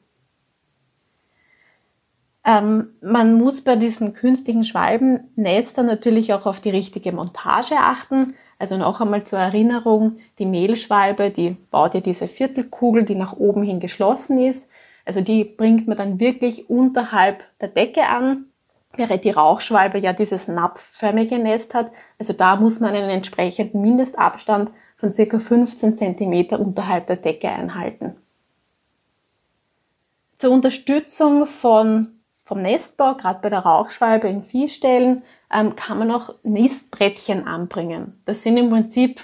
Ähm, 2.45 2.89
man 3.01 3.37
muss 3.37 3.61
bei 3.61 3.77
diesen 3.77 4.13
künstlichen 4.13 4.65
Schwalbennestern 4.65 5.85
natürlich 5.85 6.33
auch 6.33 6.45
auf 6.45 6.59
die 6.59 6.71
richtige 6.71 7.13
Montage 7.13 7.77
achten. 7.77 8.33
Also 8.59 8.77
noch 8.77 9.01
einmal 9.01 9.23
zur 9.23 9.39
Erinnerung, 9.39 10.17
die 10.39 10.45
Mehlschwalbe, 10.45 11.31
die 11.31 11.57
baut 11.71 11.93
ja 11.93 11.99
diese 11.99 12.27
Viertelkugel, 12.27 13.03
die 13.03 13.15
nach 13.15 13.33
oben 13.33 13.63
hin 13.63 13.79
geschlossen 13.79 14.39
ist. 14.39 14.67
Also 15.05 15.21
die 15.21 15.43
bringt 15.43 15.87
man 15.87 15.97
dann 15.97 16.19
wirklich 16.19 16.69
unterhalb 16.69 17.43
der 17.59 17.67
Decke 17.67 18.07
an, 18.07 18.45
während 18.95 19.23
die 19.23 19.31
Rauchschwalbe 19.31 19.97
ja 19.97 20.13
dieses 20.13 20.47
napfförmige 20.47 21.39
Nest 21.39 21.73
hat. 21.73 21.91
Also 22.19 22.33
da 22.33 22.55
muss 22.55 22.79
man 22.79 22.93
einen 22.93 23.09
entsprechenden 23.09 23.81
Mindestabstand 23.81 24.71
von 24.95 25.13
circa 25.13 25.39
15 25.39 25.97
cm 25.97 26.59
unterhalb 26.59 27.07
der 27.07 27.17
Decke 27.17 27.49
einhalten. 27.49 28.15
Zur 30.37 30.51
Unterstützung 30.51 31.45
von 31.45 32.19
vom 32.45 32.61
Nestbau, 32.61 33.15
gerade 33.15 33.39
bei 33.41 33.49
der 33.49 33.59
Rauchschwalbe 33.59 34.27
in 34.27 34.41
Viehstellen, 34.41 35.23
ähm, 35.53 35.75
kann 35.75 35.99
man 35.99 36.11
auch 36.11 36.33
Nistbrettchen 36.43 37.47
anbringen. 37.47 38.19
Das 38.25 38.43
sind 38.43 38.57
im 38.57 38.69
Prinzip 38.69 39.21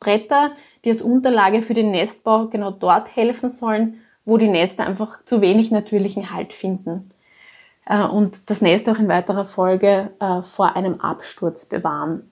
Bretter, 0.00 0.52
die 0.84 0.90
als 0.90 1.02
Unterlage 1.02 1.62
für 1.62 1.74
den 1.74 1.90
Nestbau 1.90 2.46
genau 2.46 2.70
dort 2.70 3.14
helfen 3.14 3.50
sollen, 3.50 4.00
wo 4.24 4.38
die 4.38 4.48
Nester 4.48 4.86
einfach 4.86 5.24
zu 5.24 5.40
wenig 5.40 5.70
natürlichen 5.70 6.32
Halt 6.32 6.52
finden. 6.52 7.10
Äh, 7.86 8.02
und 8.02 8.50
das 8.50 8.60
Nest 8.60 8.88
auch 8.88 8.98
in 8.98 9.08
weiterer 9.08 9.44
Folge 9.44 10.10
äh, 10.20 10.42
vor 10.42 10.76
einem 10.76 11.00
Absturz 11.00 11.66
bewahren. 11.66 12.30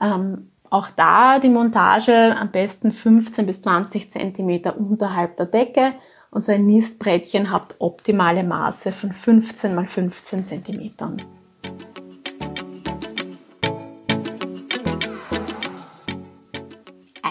Ähm, 0.00 0.50
auch 0.70 0.88
da 0.96 1.38
die 1.38 1.50
Montage 1.50 2.34
am 2.36 2.50
besten 2.50 2.90
15 2.90 3.46
bis 3.46 3.60
20 3.60 4.10
Zentimeter 4.10 4.76
unterhalb 4.76 5.36
der 5.36 5.46
Decke 5.46 5.92
und 6.30 6.44
so 6.44 6.50
ein 6.50 6.66
Nistbrettchen 6.66 7.52
hat 7.52 7.76
optimale 7.78 8.42
Maße 8.42 8.90
von 8.90 9.12
15 9.12 9.74
mal 9.74 9.86
15 9.86 10.46
cm. 10.46 10.90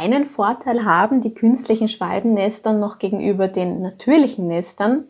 Einen 0.04 0.26
Vorteil 0.26 0.84
haben 0.84 1.22
die 1.22 1.34
künstlichen 1.34 1.88
Schwalbennestern 1.88 2.78
noch 2.78 3.00
gegenüber 3.00 3.48
den 3.48 3.82
natürlichen 3.82 4.50
Nestern, 4.50 5.06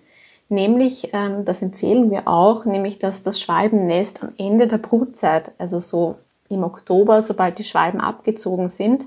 nämlich, 0.49 1.09
ähm, 1.13 1.45
das 1.45 1.63
empfehlen 1.63 2.11
wir 2.11 2.27
auch, 2.27 2.65
nämlich 2.65 2.99
dass 2.99 3.23
das 3.23 3.39
Schwalbennest 3.41 4.21
am 4.21 4.33
Ende 4.37 4.67
der 4.67 4.77
Brutzeit, 4.77 5.51
also 5.57 5.79
so 5.79 6.17
im 6.47 6.63
Oktober, 6.63 7.23
sobald 7.23 7.57
die 7.57 7.63
Schwalben 7.63 8.01
abgezogen 8.01 8.69
sind, 8.69 9.05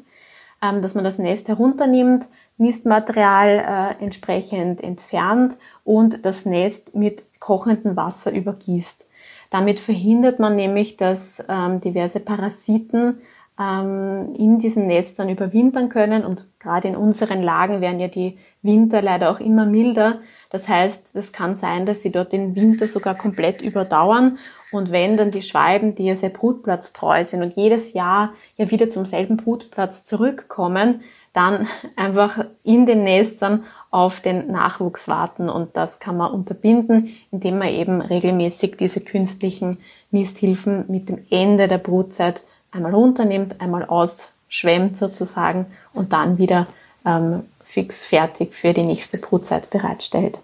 ähm, 0.60 0.82
dass 0.82 0.96
man 0.96 1.04
das 1.04 1.18
Nest 1.18 1.46
herunternimmt, 1.46 2.24
Nistmaterial 2.58 3.94
äh, 4.00 4.02
entsprechend 4.02 4.82
entfernt 4.82 5.54
und 5.84 6.26
das 6.26 6.46
Nest 6.46 6.96
mit 6.96 7.22
kochendem 7.38 7.94
Wasser 7.94 8.32
übergießt. 8.32 9.06
Damit 9.52 9.78
verhindert 9.78 10.40
man 10.40 10.56
nämlich, 10.56 10.96
dass 10.96 11.44
ähm, 11.48 11.80
diverse 11.80 12.18
Parasiten 12.18 13.20
ähm, 13.58 14.34
in 14.36 14.58
diesen 14.58 14.86
Nestern 14.86 15.28
überwintern 15.28 15.88
können. 15.88 16.24
Und 16.24 16.46
gerade 16.58 16.88
in 16.88 16.96
unseren 16.96 17.42
Lagen 17.42 17.80
werden 17.80 18.00
ja 18.00 18.08
die 18.08 18.38
Winter 18.62 19.02
leider 19.02 19.30
auch 19.30 19.40
immer 19.40 19.66
milder. 19.66 20.18
Das 20.50 20.68
heißt, 20.68 21.14
es 21.14 21.32
kann 21.32 21.56
sein, 21.56 21.86
dass 21.86 22.02
sie 22.02 22.10
dort 22.10 22.32
den 22.32 22.56
Winter 22.56 22.88
sogar 22.88 23.14
komplett 23.14 23.62
überdauern. 23.62 24.38
Und 24.72 24.90
wenn 24.90 25.16
dann 25.16 25.30
die 25.30 25.42
Schwalben, 25.42 25.94
die 25.94 26.04
ja 26.04 26.16
sehr 26.16 26.30
brutplatztreu 26.30 27.24
sind 27.24 27.42
und 27.42 27.56
jedes 27.56 27.92
Jahr 27.92 28.32
ja 28.56 28.70
wieder 28.70 28.88
zum 28.88 29.06
selben 29.06 29.36
Brutplatz 29.36 30.04
zurückkommen, 30.04 31.02
dann 31.32 31.66
einfach 31.96 32.44
in 32.64 32.86
den 32.86 33.04
Nestern 33.04 33.64
auf 33.90 34.20
den 34.20 34.50
Nachwuchs 34.50 35.08
warten. 35.08 35.48
Und 35.48 35.76
das 35.76 36.00
kann 36.00 36.16
man 36.16 36.32
unterbinden, 36.32 37.14
indem 37.30 37.58
man 37.58 37.68
eben 37.68 38.00
regelmäßig 38.00 38.76
diese 38.76 39.00
künstlichen 39.00 39.78
Nisthilfen 40.10 40.84
mit 40.88 41.08
dem 41.08 41.18
Ende 41.30 41.68
der 41.68 41.78
Brutzeit 41.78 42.42
einmal 42.76 42.94
runternimmt, 42.94 43.60
einmal 43.60 43.84
ausschwemmt 43.84 44.96
sozusagen 44.96 45.66
und 45.92 46.12
dann 46.12 46.38
wieder 46.38 46.66
ähm, 47.04 47.42
fix 47.64 48.04
fertig 48.04 48.54
für 48.54 48.72
die 48.72 48.84
nächste 48.84 49.18
Brutzeit 49.18 49.70
bereitstellt. 49.70 50.38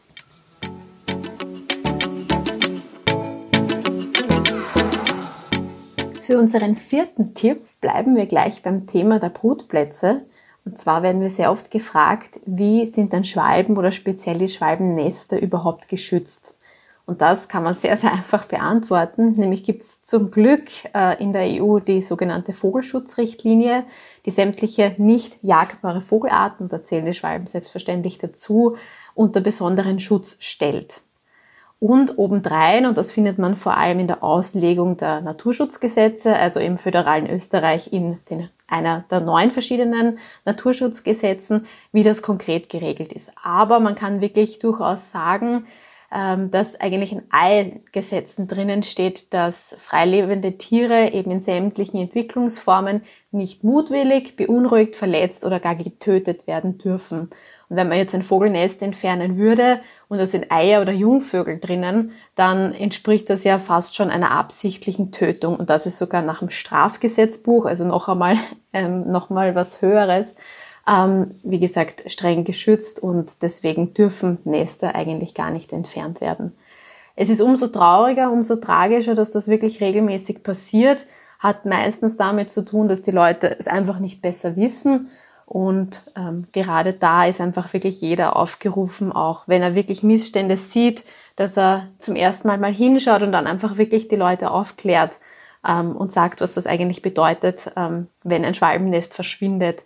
Für 6.22 6.38
unseren 6.38 6.76
vierten 6.76 7.34
Tipp 7.34 7.60
bleiben 7.80 8.16
wir 8.16 8.26
gleich 8.26 8.62
beim 8.62 8.86
Thema 8.86 9.18
der 9.18 9.28
Brutplätze. 9.28 10.22
Und 10.64 10.78
zwar 10.78 11.02
werden 11.02 11.20
wir 11.20 11.30
sehr 11.30 11.50
oft 11.50 11.70
gefragt, 11.70 12.40
wie 12.46 12.86
sind 12.86 13.12
denn 13.12 13.24
Schwalben 13.24 13.76
oder 13.76 13.92
speziell 13.92 14.38
die 14.38 14.48
Schwalbennester 14.48 15.40
überhaupt 15.40 15.88
geschützt? 15.88 16.54
Und 17.04 17.20
das 17.20 17.48
kann 17.48 17.64
man 17.64 17.74
sehr, 17.74 17.96
sehr 17.96 18.12
einfach 18.12 18.44
beantworten. 18.44 19.34
Nämlich 19.36 19.64
gibt 19.64 19.82
es 19.82 20.02
zum 20.02 20.30
Glück 20.30 20.64
äh, 20.94 21.20
in 21.22 21.32
der 21.32 21.62
EU 21.62 21.78
die 21.80 22.00
sogenannte 22.00 22.52
Vogelschutzrichtlinie, 22.52 23.84
die 24.24 24.30
sämtliche 24.30 24.94
nicht 24.98 25.34
jagbare 25.42 26.00
Vogelarten, 26.00 26.68
da 26.68 26.84
zählen 26.84 27.06
die 27.06 27.14
Schwalben 27.14 27.46
selbstverständlich 27.46 28.18
dazu, 28.18 28.76
unter 29.14 29.40
besonderen 29.40 29.98
Schutz 29.98 30.36
stellt. 30.38 31.00
Und 31.80 32.16
obendrein, 32.16 32.86
und 32.86 32.96
das 32.96 33.10
findet 33.10 33.38
man 33.38 33.56
vor 33.56 33.76
allem 33.76 33.98
in 33.98 34.06
der 34.06 34.22
Auslegung 34.22 34.96
der 34.96 35.20
Naturschutzgesetze, 35.20 36.36
also 36.36 36.60
im 36.60 36.78
föderalen 36.78 37.28
Österreich 37.28 37.92
in 37.92 38.18
den 38.30 38.48
einer 38.68 39.04
der 39.10 39.20
neun 39.20 39.50
verschiedenen 39.50 40.18
Naturschutzgesetzen, 40.44 41.66
wie 41.92 42.02
das 42.02 42.22
konkret 42.22 42.68
geregelt 42.68 43.12
ist. 43.12 43.30
Aber 43.42 43.80
man 43.80 43.94
kann 43.94 44.20
wirklich 44.20 44.60
durchaus 44.60 45.12
sagen, 45.12 45.66
ähm, 46.14 46.50
dass 46.50 46.78
eigentlich 46.78 47.12
in 47.12 47.22
allen 47.30 47.80
Gesetzen 47.92 48.46
drinnen 48.46 48.82
steht, 48.82 49.32
dass 49.32 49.74
freilebende 49.78 50.58
Tiere 50.58 51.12
eben 51.12 51.30
in 51.30 51.40
sämtlichen 51.40 52.00
Entwicklungsformen 52.00 53.02
nicht 53.30 53.64
mutwillig, 53.64 54.36
beunruhigt, 54.36 54.94
verletzt 54.94 55.44
oder 55.44 55.58
gar 55.58 55.74
getötet 55.74 56.46
werden 56.46 56.76
dürfen. 56.76 57.30
Und 57.70 57.76
wenn 57.76 57.88
man 57.88 57.96
jetzt 57.96 58.14
ein 58.14 58.22
Vogelnest 58.22 58.82
entfernen 58.82 59.38
würde 59.38 59.80
und 60.08 60.18
da 60.18 60.26
sind 60.26 60.52
Eier 60.52 60.82
oder 60.82 60.92
Jungvögel 60.92 61.58
drinnen, 61.58 62.12
dann 62.34 62.74
entspricht 62.74 63.30
das 63.30 63.44
ja 63.44 63.58
fast 63.58 63.96
schon 63.96 64.10
einer 64.10 64.32
absichtlichen 64.32 65.12
Tötung. 65.12 65.56
Und 65.56 65.70
das 65.70 65.86
ist 65.86 65.96
sogar 65.96 66.20
nach 66.20 66.40
dem 66.40 66.50
Strafgesetzbuch, 66.50 67.64
also 67.64 67.84
noch 67.84 68.10
einmal, 68.10 68.36
ähm, 68.74 69.10
noch 69.10 69.30
mal 69.30 69.54
was 69.54 69.80
Höheres, 69.80 70.36
ähm, 70.88 71.30
wie 71.42 71.60
gesagt, 71.60 72.10
streng 72.10 72.44
geschützt 72.44 73.00
und 73.00 73.42
deswegen 73.42 73.94
dürfen 73.94 74.38
Nester 74.44 74.94
eigentlich 74.94 75.34
gar 75.34 75.50
nicht 75.50 75.72
entfernt 75.72 76.20
werden. 76.20 76.52
Es 77.14 77.28
ist 77.28 77.40
umso 77.40 77.68
trauriger, 77.68 78.32
umso 78.32 78.56
tragischer, 78.56 79.14
dass 79.14 79.32
das 79.32 79.48
wirklich 79.48 79.80
regelmäßig 79.80 80.42
passiert. 80.42 81.06
hat 81.38 81.66
meistens 81.66 82.16
damit 82.16 82.50
zu 82.50 82.64
tun, 82.64 82.88
dass 82.88 83.02
die 83.02 83.10
Leute 83.10 83.56
es 83.58 83.66
einfach 83.66 83.98
nicht 83.98 84.22
besser 84.22 84.54
wissen. 84.56 85.08
Und 85.44 86.04
ähm, 86.16 86.46
gerade 86.52 86.92
da 86.92 87.26
ist 87.26 87.40
einfach 87.40 87.72
wirklich 87.72 88.00
jeder 88.00 88.36
aufgerufen, 88.36 89.12
auch 89.12 89.48
wenn 89.48 89.60
er 89.60 89.74
wirklich 89.74 90.02
Missstände 90.02 90.56
sieht, 90.56 91.04
dass 91.36 91.58
er 91.58 91.88
zum 91.98 92.14
ersten 92.14 92.48
Mal 92.48 92.58
mal 92.58 92.72
hinschaut 92.72 93.22
und 93.22 93.32
dann 93.32 93.46
einfach 93.46 93.76
wirklich 93.76 94.08
die 94.08 94.16
Leute 94.16 94.50
aufklärt 94.50 95.12
ähm, 95.66 95.96
und 95.96 96.12
sagt, 96.12 96.40
was 96.40 96.52
das 96.52 96.66
eigentlich 96.66 97.02
bedeutet, 97.02 97.70
ähm, 97.76 98.06
wenn 98.22 98.44
ein 98.44 98.54
Schwalbennest 98.54 99.12
verschwindet. 99.12 99.82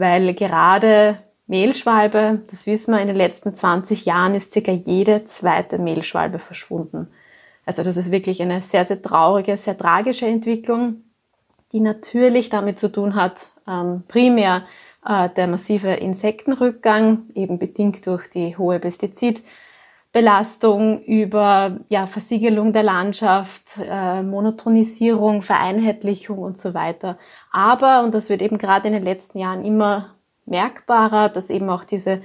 Weil 0.00 0.32
gerade 0.32 1.18
Mehlschwalbe, 1.46 2.40
das 2.50 2.64
wissen 2.64 2.94
wir, 2.94 3.02
in 3.02 3.08
den 3.08 3.16
letzten 3.16 3.54
20 3.54 4.06
Jahren 4.06 4.34
ist 4.34 4.50
circa 4.50 4.72
jede 4.72 5.26
zweite 5.26 5.78
Mehlschwalbe 5.78 6.38
verschwunden. 6.38 7.08
Also 7.66 7.82
das 7.82 7.98
ist 7.98 8.10
wirklich 8.10 8.40
eine 8.40 8.62
sehr, 8.62 8.86
sehr 8.86 9.02
traurige, 9.02 9.58
sehr 9.58 9.76
tragische 9.76 10.26
Entwicklung, 10.26 11.02
die 11.72 11.80
natürlich 11.80 12.48
damit 12.48 12.78
zu 12.78 12.90
tun 12.90 13.14
hat, 13.14 13.48
ähm, 13.68 14.02
primär 14.08 14.62
äh, 15.04 15.28
der 15.28 15.48
massive 15.48 15.90
Insektenrückgang, 15.90 17.24
eben 17.34 17.58
bedingt 17.58 18.06
durch 18.06 18.30
die 18.30 18.56
hohe 18.56 18.78
Pestizidbelastung, 20.12 21.04
über 21.04 21.78
ja, 21.88 22.06
Versiegelung 22.06 22.72
der 22.72 22.82
Landschaft, 22.82 23.78
äh, 23.88 24.22
Monotonisierung, 24.22 25.42
Vereinheitlichung 25.42 26.38
und 26.38 26.58
so 26.58 26.74
weiter. 26.74 27.16
Aber, 27.52 28.02
und 28.02 28.12
das 28.14 28.28
wird 28.28 28.42
eben 28.42 28.58
gerade 28.58 28.88
in 28.88 28.94
den 28.94 29.04
letzten 29.04 29.38
Jahren 29.38 29.64
immer 29.64 30.14
merkbarer, 30.46 31.28
dass 31.28 31.48
eben 31.48 31.70
auch 31.70 31.84
diese 31.84 32.20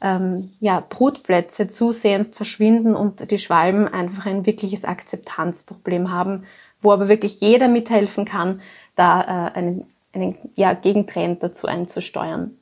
ähm, 0.00 0.48
ja, 0.60 0.84
Brutplätze 0.88 1.66
zusehends 1.66 2.36
verschwinden 2.36 2.94
und 2.94 3.30
die 3.30 3.38
Schwalben 3.38 3.88
einfach 3.88 4.26
ein 4.26 4.46
wirkliches 4.46 4.84
Akzeptanzproblem 4.84 6.12
haben, 6.12 6.44
wo 6.80 6.92
aber 6.92 7.08
wirklich 7.08 7.40
jeder 7.40 7.66
mithelfen 7.66 8.24
kann, 8.24 8.60
da 8.94 9.48
äh, 9.48 9.58
einen, 9.58 9.86
einen 10.14 10.36
ja, 10.54 10.72
Gegentrend 10.74 11.42
dazu 11.42 11.66
einzusteuern. 11.66 12.56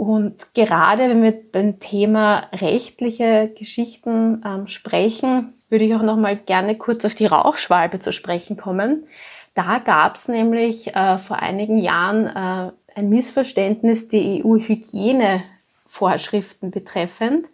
Und 0.00 0.54
gerade 0.54 1.10
wenn 1.10 1.22
wir 1.22 1.38
beim 1.52 1.78
Thema 1.78 2.48
rechtliche 2.54 3.52
Geschichten 3.54 4.42
ähm, 4.46 4.66
sprechen, 4.66 5.52
würde 5.68 5.84
ich 5.84 5.94
auch 5.94 6.00
noch 6.00 6.16
mal 6.16 6.38
gerne 6.38 6.78
kurz 6.78 7.04
auf 7.04 7.14
die 7.14 7.26
Rauchschwalbe 7.26 7.98
zu 7.98 8.10
sprechen 8.10 8.56
kommen. 8.56 9.06
Da 9.52 9.78
gab 9.78 10.16
es 10.16 10.26
nämlich 10.26 10.96
äh, 10.96 11.18
vor 11.18 11.40
einigen 11.40 11.76
Jahren 11.76 12.28
äh, 12.28 12.72
ein 12.98 13.10
Missverständnis 13.10 14.08
die 14.08 14.42
EU-Hygienevorschriften 14.42 16.70
betreffend. 16.70 17.48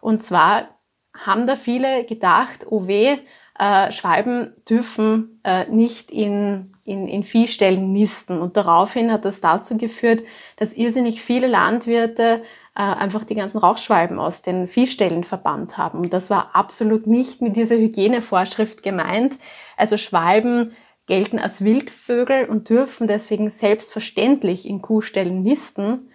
Und 0.00 0.22
zwar 0.22 0.68
haben 1.16 1.48
da 1.48 1.56
viele 1.56 2.04
gedacht, 2.04 2.64
oh 2.70 2.86
weh, 2.86 3.16
äh, 3.58 3.90
Schwalben 3.90 4.54
dürfen 4.70 5.40
äh, 5.42 5.66
nicht 5.66 6.12
in, 6.12 6.72
in, 6.88 7.06
in 7.06 7.22
Viehställen 7.22 7.92
nisten. 7.92 8.40
Und 8.40 8.56
daraufhin 8.56 9.12
hat 9.12 9.24
das 9.24 9.40
dazu 9.40 9.76
geführt, 9.76 10.22
dass 10.56 10.72
irrsinnig 10.72 11.22
viele 11.22 11.46
Landwirte 11.46 12.42
äh, 12.74 12.80
einfach 12.80 13.24
die 13.24 13.34
ganzen 13.34 13.58
Rauchschwalben 13.58 14.18
aus 14.18 14.42
den 14.42 14.66
Viehställen 14.66 15.24
verbannt 15.24 15.76
haben. 15.76 15.98
Und 16.00 16.12
das 16.12 16.30
war 16.30 16.54
absolut 16.54 17.06
nicht 17.06 17.42
mit 17.42 17.56
dieser 17.56 17.76
Hygienevorschrift 17.76 18.82
gemeint. 18.82 19.36
Also 19.76 19.96
Schwalben 19.98 20.72
gelten 21.06 21.38
als 21.38 21.62
Wildvögel 21.62 22.46
und 22.46 22.68
dürfen 22.68 23.06
deswegen 23.06 23.50
selbstverständlich 23.50 24.66
in 24.68 24.80
Kuhställen 24.80 25.42
nisten. 25.42 26.10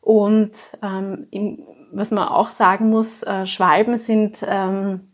Und 0.00 0.52
ähm, 0.82 1.26
im, 1.30 1.64
was 1.92 2.10
man 2.10 2.28
auch 2.28 2.50
sagen 2.50 2.90
muss, 2.90 3.22
äh, 3.22 3.46
Schwalben 3.46 3.98
sind 3.98 4.38
ähm, 4.46 5.08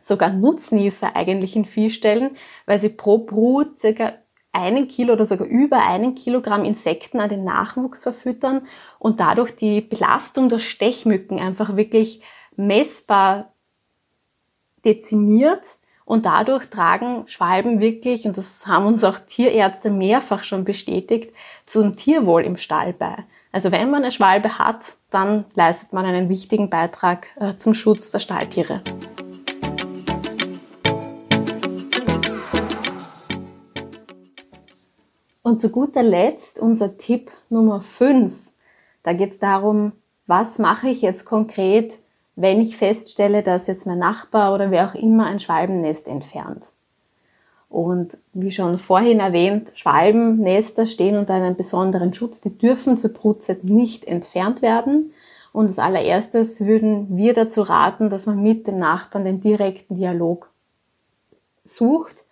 sogar 0.00 0.30
Nutznießer 0.30 1.14
eigentlich 1.14 1.56
in 1.56 1.64
Viehställen, 1.64 2.30
weil 2.66 2.80
sie 2.80 2.88
pro 2.88 3.18
Brut 3.18 3.78
circa 3.78 4.14
einen 4.52 4.88
Kilo 4.88 5.12
oder 5.12 5.26
sogar 5.26 5.46
über 5.46 5.86
einen 5.86 6.14
Kilogramm 6.14 6.64
Insekten 6.64 7.20
an 7.20 7.28
den 7.28 7.44
Nachwuchs 7.44 8.02
verfüttern 8.02 8.62
und 8.98 9.20
dadurch 9.20 9.54
die 9.54 9.80
Belastung 9.80 10.48
der 10.48 10.58
Stechmücken 10.58 11.38
einfach 11.38 11.76
wirklich 11.76 12.22
messbar 12.56 13.52
dezimiert 14.84 15.62
und 16.04 16.26
dadurch 16.26 16.66
tragen 16.66 17.28
Schwalben 17.28 17.80
wirklich, 17.80 18.24
und 18.26 18.36
das 18.36 18.66
haben 18.66 18.86
uns 18.86 19.04
auch 19.04 19.18
Tierärzte 19.20 19.90
mehrfach 19.90 20.42
schon 20.42 20.64
bestätigt, 20.64 21.32
zum 21.64 21.96
Tierwohl 21.96 22.44
im 22.44 22.56
Stall 22.56 22.92
bei. 22.92 23.14
Also 23.52 23.70
wenn 23.70 23.90
man 23.90 24.02
eine 24.02 24.12
Schwalbe 24.12 24.58
hat, 24.58 24.94
dann 25.10 25.44
leistet 25.54 25.92
man 25.92 26.04
einen 26.04 26.28
wichtigen 26.28 26.70
Beitrag 26.70 27.28
äh, 27.38 27.56
zum 27.56 27.74
Schutz 27.74 28.10
der 28.10 28.18
Stalltiere. 28.18 28.82
Und 35.50 35.60
zu 35.60 35.70
guter 35.70 36.04
Letzt 36.04 36.60
unser 36.60 36.96
Tipp 36.96 37.32
Nummer 37.48 37.80
5. 37.80 38.32
Da 39.02 39.12
geht 39.14 39.32
es 39.32 39.40
darum, 39.40 39.90
was 40.28 40.60
mache 40.60 40.86
ich 40.86 41.02
jetzt 41.02 41.24
konkret, 41.24 41.98
wenn 42.36 42.60
ich 42.60 42.76
feststelle, 42.76 43.42
dass 43.42 43.66
jetzt 43.66 43.84
mein 43.84 43.98
Nachbar 43.98 44.54
oder 44.54 44.70
wer 44.70 44.88
auch 44.88 44.94
immer 44.94 45.26
ein 45.26 45.40
Schwalbennest 45.40 46.06
entfernt. 46.06 46.66
Und 47.68 48.16
wie 48.32 48.52
schon 48.52 48.78
vorhin 48.78 49.18
erwähnt, 49.18 49.72
Schwalbennester 49.74 50.86
stehen 50.86 51.18
unter 51.18 51.34
einem 51.34 51.56
besonderen 51.56 52.14
Schutz. 52.14 52.40
Die 52.40 52.56
dürfen 52.56 52.96
zur 52.96 53.12
Brutzeit 53.12 53.64
nicht 53.64 54.04
entfernt 54.04 54.62
werden. 54.62 55.12
Und 55.52 55.66
als 55.66 55.80
allererstes 55.80 56.60
würden 56.60 57.16
wir 57.16 57.34
dazu 57.34 57.62
raten, 57.62 58.08
dass 58.08 58.26
man 58.26 58.40
mit 58.40 58.68
dem 58.68 58.78
Nachbarn 58.78 59.24
den 59.24 59.40
direkten 59.40 59.96
Dialog 59.96 60.48
sucht. 61.64 62.22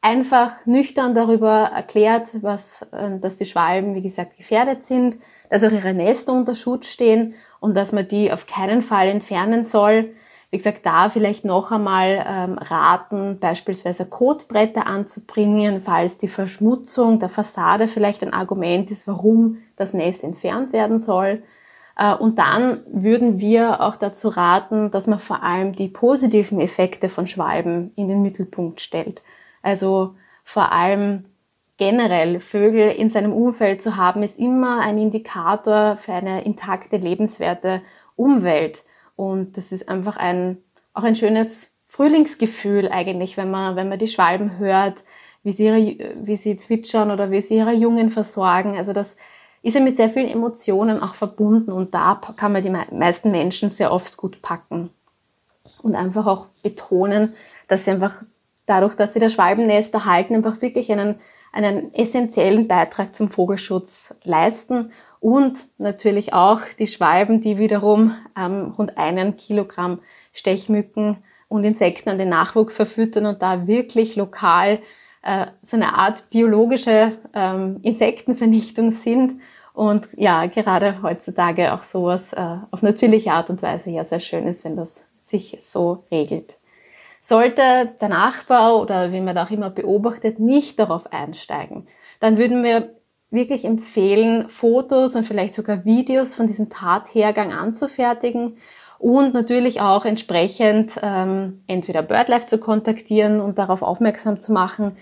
Einfach 0.00 0.64
nüchtern 0.64 1.14
darüber 1.14 1.70
erklärt, 1.74 2.28
was, 2.42 2.86
ähm, 2.92 3.20
dass 3.20 3.36
die 3.36 3.46
Schwalben, 3.46 3.96
wie 3.96 4.02
gesagt, 4.02 4.36
gefährdet 4.36 4.84
sind, 4.84 5.16
dass 5.50 5.64
auch 5.64 5.72
ihre 5.72 5.92
Nester 5.92 6.32
unter 6.32 6.54
Schutz 6.54 6.86
stehen 6.86 7.34
und 7.58 7.76
dass 7.76 7.90
man 7.92 8.06
die 8.06 8.30
auf 8.30 8.46
keinen 8.46 8.82
Fall 8.82 9.08
entfernen 9.08 9.64
soll. 9.64 10.10
Wie 10.50 10.56
gesagt, 10.56 10.86
da 10.86 11.10
vielleicht 11.10 11.44
noch 11.44 11.72
einmal 11.72 12.24
ähm, 12.26 12.58
raten, 12.58 13.38
beispielsweise 13.40 14.06
Kotbretter 14.06 14.86
anzubringen, 14.86 15.82
falls 15.84 16.16
die 16.16 16.28
Verschmutzung 16.28 17.18
der 17.18 17.28
Fassade 17.28 17.88
vielleicht 17.88 18.22
ein 18.22 18.32
Argument 18.32 18.90
ist, 18.90 19.06
warum 19.08 19.58
das 19.76 19.92
Nest 19.94 20.22
entfernt 20.22 20.72
werden 20.72 21.00
soll. 21.00 21.42
Äh, 21.98 22.14
und 22.14 22.38
dann 22.38 22.80
würden 22.86 23.40
wir 23.40 23.82
auch 23.82 23.96
dazu 23.96 24.28
raten, 24.28 24.90
dass 24.90 25.06
man 25.06 25.18
vor 25.18 25.42
allem 25.42 25.74
die 25.74 25.88
positiven 25.88 26.60
Effekte 26.60 27.08
von 27.08 27.26
Schwalben 27.26 27.92
in 27.96 28.08
den 28.08 28.22
Mittelpunkt 28.22 28.80
stellt. 28.80 29.20
Also 29.62 30.14
vor 30.44 30.72
allem 30.72 31.24
generell 31.78 32.40
Vögel 32.40 32.90
in 32.90 33.08
seinem 33.08 33.32
Umfeld 33.32 33.80
zu 33.80 33.96
haben, 33.96 34.22
ist 34.22 34.38
immer 34.38 34.80
ein 34.80 34.98
Indikator 34.98 35.96
für 35.96 36.12
eine 36.12 36.44
intakte, 36.44 36.96
lebenswerte 36.96 37.82
Umwelt. 38.16 38.82
Und 39.16 39.56
das 39.56 39.72
ist 39.72 39.88
einfach 39.88 40.16
ein, 40.16 40.58
auch 40.92 41.04
ein 41.04 41.16
schönes 41.16 41.70
Frühlingsgefühl 41.88 42.88
eigentlich, 42.90 43.36
wenn 43.36 43.50
man, 43.50 43.76
wenn 43.76 43.88
man 43.88 43.98
die 43.98 44.08
Schwalben 44.08 44.58
hört, 44.58 44.96
wie 45.42 45.52
sie, 45.52 45.66
ihre, 45.66 46.16
wie 46.16 46.36
sie 46.36 46.56
zwitschern 46.56 47.10
oder 47.10 47.30
wie 47.30 47.40
sie 47.40 47.56
ihre 47.56 47.72
Jungen 47.72 48.10
versorgen. 48.10 48.76
Also 48.76 48.92
das 48.92 49.16
ist 49.62 49.74
ja 49.74 49.80
mit 49.80 49.96
sehr 49.96 50.10
vielen 50.10 50.28
Emotionen 50.28 51.02
auch 51.02 51.14
verbunden 51.14 51.72
und 51.72 51.94
da 51.94 52.20
kann 52.36 52.52
man 52.52 52.62
die 52.62 52.70
meisten 52.94 53.30
Menschen 53.30 53.70
sehr 53.70 53.92
oft 53.92 54.16
gut 54.16 54.42
packen. 54.42 54.90
Und 55.82 55.94
einfach 55.94 56.26
auch 56.26 56.46
betonen, 56.62 57.34
dass 57.68 57.84
sie 57.84 57.92
einfach 57.92 58.22
dadurch, 58.68 58.94
dass 58.94 59.14
sie 59.14 59.20
das 59.20 59.32
Schwalbennest 59.32 59.94
erhalten, 59.94 60.34
einfach 60.34 60.60
wirklich 60.60 60.92
einen 60.92 61.16
einen 61.52 61.94
essentiellen 61.94 62.68
Beitrag 62.68 63.14
zum 63.14 63.28
Vogelschutz 63.28 64.14
leisten 64.24 64.92
und 65.20 65.56
natürlich 65.78 66.32
auch 66.32 66.60
die 66.78 66.86
Schwalben, 66.86 67.40
die 67.40 67.58
wiederum 67.58 68.14
ähm, 68.36 68.74
rund 68.76 68.96
einen 68.98 69.36
Kilogramm 69.36 70.00
Stechmücken 70.32 71.18
und 71.48 71.64
Insekten 71.64 72.10
an 72.10 72.18
den 72.18 72.28
Nachwuchs 72.28 72.76
verfüttern 72.76 73.26
und 73.26 73.42
da 73.42 73.66
wirklich 73.66 74.14
lokal 74.16 74.80
äh, 75.22 75.46
so 75.62 75.76
eine 75.76 75.94
Art 75.94 76.30
biologische 76.30 77.12
ähm, 77.34 77.80
Insektenvernichtung 77.82 78.92
sind 78.92 79.40
und 79.72 80.08
ja, 80.16 80.46
gerade 80.46 81.02
heutzutage 81.02 81.72
auch 81.72 81.82
sowas 81.82 82.32
äh, 82.32 82.56
auf 82.70 82.82
natürliche 82.82 83.32
Art 83.32 83.50
und 83.50 83.62
Weise 83.62 83.90
ja 83.90 84.04
sehr 84.04 84.20
schön 84.20 84.46
ist, 84.46 84.64
wenn 84.64 84.76
das 84.76 85.04
sich 85.18 85.58
so 85.60 86.04
regelt. 86.10 86.57
Sollte 87.20 87.92
der 88.00 88.08
Nachbar 88.08 88.76
oder 88.76 89.12
wie 89.12 89.20
man 89.20 89.34
da 89.34 89.44
auch 89.44 89.50
immer 89.50 89.70
beobachtet, 89.70 90.38
nicht 90.38 90.78
darauf 90.78 91.12
einsteigen, 91.12 91.86
dann 92.20 92.38
würden 92.38 92.62
wir 92.62 92.94
wirklich 93.30 93.64
empfehlen, 93.64 94.48
Fotos 94.48 95.14
und 95.14 95.24
vielleicht 95.24 95.54
sogar 95.54 95.84
Videos 95.84 96.34
von 96.34 96.46
diesem 96.46 96.70
Tathergang 96.70 97.52
anzufertigen 97.52 98.56
und 98.98 99.34
natürlich 99.34 99.80
auch 99.80 100.04
entsprechend 100.04 100.98
ähm, 101.02 101.62
entweder 101.66 102.02
BirdLife 102.02 102.46
zu 102.46 102.58
kontaktieren 102.58 103.40
und 103.40 103.58
darauf 103.58 103.82
aufmerksam 103.82 104.40
zu 104.40 104.52
machen. 104.52 104.96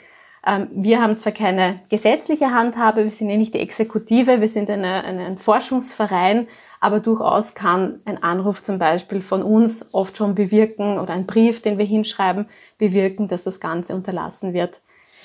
Ähm, 0.47 0.69
wir 0.73 1.01
haben 1.01 1.17
zwar 1.19 1.33
keine 1.33 1.81
gesetzliche 1.89 2.53
Handhabe, 2.53 3.05
wir 3.05 3.11
sind 3.11 3.31
ja 3.31 3.37
nicht 3.37 3.55
die 3.55 3.61
Exekutive, 3.61 4.41
wir 4.41 4.49
sind 4.49 4.69
eine, 4.71 5.05
eine, 5.05 5.25
ein 5.25 5.39
Forschungsverein, 5.39 6.47
aber 6.87 7.01
durchaus 7.01 7.55
kann 7.55 7.99
ein 8.05 8.23
Anruf 8.23 8.63
zum 8.63 8.79
Beispiel 8.79 9.21
von 9.21 9.43
uns 9.43 9.93
oft 9.93 10.17
schon 10.17 10.37
bewirken 10.37 11.01
oder 11.01 11.15
ein 11.15 11.27
Brief, 11.27 11.61
den 11.61 11.79
wir 11.79 11.85
hinschreiben, 11.85 12.47
bewirken, 12.79 13.27
dass 13.27 13.43
das 13.43 13.59
Ganze 13.59 13.93
unterlassen 13.93 14.55
wird. 14.55 14.79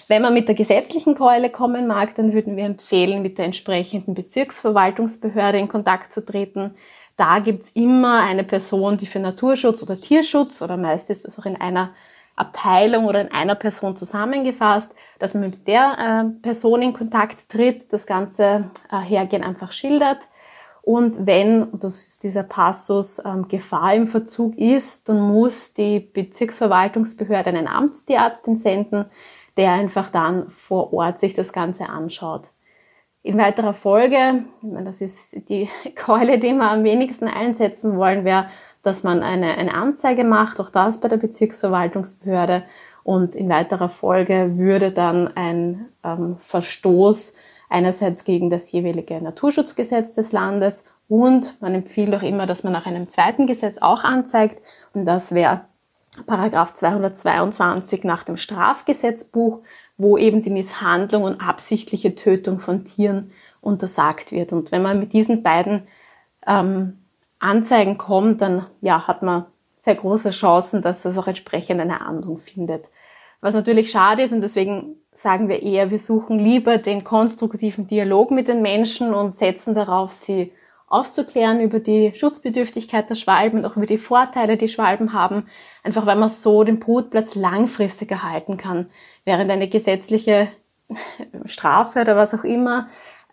Wenn 0.07 0.23
man 0.23 0.33
mit 0.33 0.47
der 0.47 0.55
gesetzlichen 0.55 1.13
Keule 1.13 1.51
kommen 1.51 1.85
mag, 1.85 2.15
dann 2.15 2.33
würden 2.33 2.57
wir 2.57 2.65
empfehlen, 2.65 3.21
mit 3.21 3.37
der 3.37 3.45
entsprechenden 3.45 4.15
Bezirksverwaltungsbehörde 4.15 5.59
in 5.59 5.67
Kontakt 5.67 6.11
zu 6.11 6.25
treten. 6.25 6.73
Da 7.15 7.37
gibt's 7.37 7.69
immer 7.75 8.23
eine 8.23 8.43
Person, 8.43 8.97
die 8.97 9.05
für 9.05 9.19
Naturschutz 9.19 9.83
oder 9.83 10.01
Tierschutz 10.01 10.63
oder 10.63 10.77
meist 10.77 11.11
ist 11.11 11.25
das 11.25 11.37
auch 11.37 11.45
in 11.45 11.61
einer 11.61 11.91
Abteilung 12.35 13.05
oder 13.05 13.21
in 13.21 13.31
einer 13.31 13.53
Person 13.53 13.95
zusammengefasst, 13.95 14.89
dass 15.19 15.35
man 15.35 15.51
mit 15.51 15.67
der 15.67 16.25
äh, 16.25 16.41
Person 16.41 16.81
in 16.81 16.93
Kontakt 16.93 17.49
tritt, 17.49 17.93
das 17.93 18.07
ganze 18.07 18.71
äh, 18.91 18.97
Hergehen 18.97 19.43
einfach 19.43 19.71
schildert. 19.71 20.21
Und 20.83 21.27
wenn, 21.27 21.67
das 21.79 22.07
ist 22.07 22.23
dieser 22.23 22.43
Passus, 22.43 23.21
ähm, 23.23 23.47
Gefahr 23.47 23.93
im 23.93 24.07
Verzug 24.07 24.57
ist, 24.57 25.07
dann 25.09 25.21
muss 25.21 25.73
die 25.73 25.99
Bezirksverwaltungsbehörde 25.99 27.49
einen 27.49 27.67
Amtstierarzt 27.67 28.45
senden, 28.61 29.05
der 29.57 29.73
einfach 29.73 30.09
dann 30.09 30.49
vor 30.49 30.93
Ort 30.93 31.19
sich 31.19 31.35
das 31.35 31.53
Ganze 31.53 31.87
anschaut. 31.87 32.49
In 33.23 33.37
weiterer 33.37 33.73
Folge, 33.73 34.45
ich 34.63 34.67
meine, 34.67 34.85
das 34.85 35.01
ist 35.01 35.49
die 35.49 35.69
Keule, 35.95 36.39
die 36.39 36.53
wir 36.53 36.71
am 36.71 36.83
wenigsten 36.83 37.27
einsetzen 37.27 37.95
wollen, 37.95 38.25
wäre, 38.25 38.47
dass 38.81 39.03
man 39.03 39.21
eine, 39.21 39.57
eine 39.57 39.75
Anzeige 39.75 40.23
macht, 40.23 40.59
auch 40.59 40.71
das 40.71 40.99
bei 40.99 41.07
der 41.07 41.17
Bezirksverwaltungsbehörde. 41.17 42.63
Und 43.03 43.35
in 43.35 43.49
weiterer 43.49 43.89
Folge 43.89 44.57
würde 44.57 44.91
dann 44.91 45.35
ein 45.35 45.87
ähm, 46.03 46.37
Verstoß 46.39 47.33
einerseits 47.71 48.23
gegen 48.23 48.49
das 48.49 48.71
jeweilige 48.71 49.21
Naturschutzgesetz 49.21 50.13
des 50.13 50.31
Landes 50.31 50.83
und 51.07 51.61
man 51.61 51.73
empfiehlt 51.73 52.15
auch 52.15 52.23
immer, 52.23 52.45
dass 52.45 52.63
man 52.63 52.71
nach 52.71 52.85
einem 52.85 53.09
zweiten 53.09 53.45
Gesetz 53.45 53.79
auch 53.79 54.03
anzeigt. 54.05 54.61
Und 54.93 55.05
das 55.05 55.33
wäre 55.33 55.61
Paragraph 56.25 56.75
222 56.75 58.03
nach 58.03 58.23
dem 58.23 58.37
Strafgesetzbuch, 58.37 59.59
wo 59.97 60.17
eben 60.17 60.41
die 60.41 60.49
Misshandlung 60.49 61.23
und 61.23 61.41
absichtliche 61.41 62.15
Tötung 62.15 62.59
von 62.59 62.85
Tieren 62.85 63.31
untersagt 63.59 64.31
wird. 64.31 64.53
Und 64.53 64.71
wenn 64.71 64.81
man 64.81 64.99
mit 64.99 65.13
diesen 65.13 65.43
beiden 65.43 65.83
ähm, 66.47 66.97
Anzeigen 67.39 67.97
kommt, 67.97 68.41
dann 68.41 68.65
ja, 68.81 69.07
hat 69.07 69.21
man 69.21 69.45
sehr 69.75 69.95
große 69.95 70.29
Chancen, 70.29 70.81
dass 70.81 71.01
das 71.01 71.17
auch 71.17 71.27
entsprechend 71.27 71.81
eine 71.81 72.01
Ahndung 72.01 72.37
findet. 72.37 72.85
Was 73.41 73.53
natürlich 73.53 73.91
schade 73.91 74.21
ist 74.21 74.31
und 74.31 74.41
deswegen 74.41 74.95
sagen 75.13 75.49
wir 75.49 75.61
eher, 75.61 75.91
wir 75.91 75.99
suchen 75.99 76.39
lieber 76.39 76.77
den 76.77 77.03
konstruktiven 77.03 77.87
Dialog 77.87 78.31
mit 78.31 78.47
den 78.47 78.61
Menschen 78.61 79.13
und 79.13 79.35
setzen 79.37 79.75
darauf, 79.75 80.13
sie 80.13 80.51
aufzuklären 80.87 81.61
über 81.61 81.79
die 81.79 82.11
Schutzbedürftigkeit 82.13 83.09
der 83.09 83.15
Schwalben 83.15 83.59
und 83.59 83.65
auch 83.65 83.77
über 83.77 83.85
die 83.85 83.97
Vorteile, 83.97 84.57
die 84.57 84.67
Schwalben 84.67 85.13
haben, 85.13 85.45
einfach 85.83 86.05
weil 86.05 86.17
man 86.17 86.29
so 86.29 86.63
den 86.63 86.79
Brutplatz 86.79 87.35
langfristig 87.35 88.11
erhalten 88.11 88.57
kann, 88.57 88.89
während 89.23 89.49
eine 89.51 89.69
gesetzliche 89.69 90.47
Strafe 91.45 92.01
oder 92.01 92.17
was 92.17 92.33
auch 92.33 92.43
immer 92.43 92.87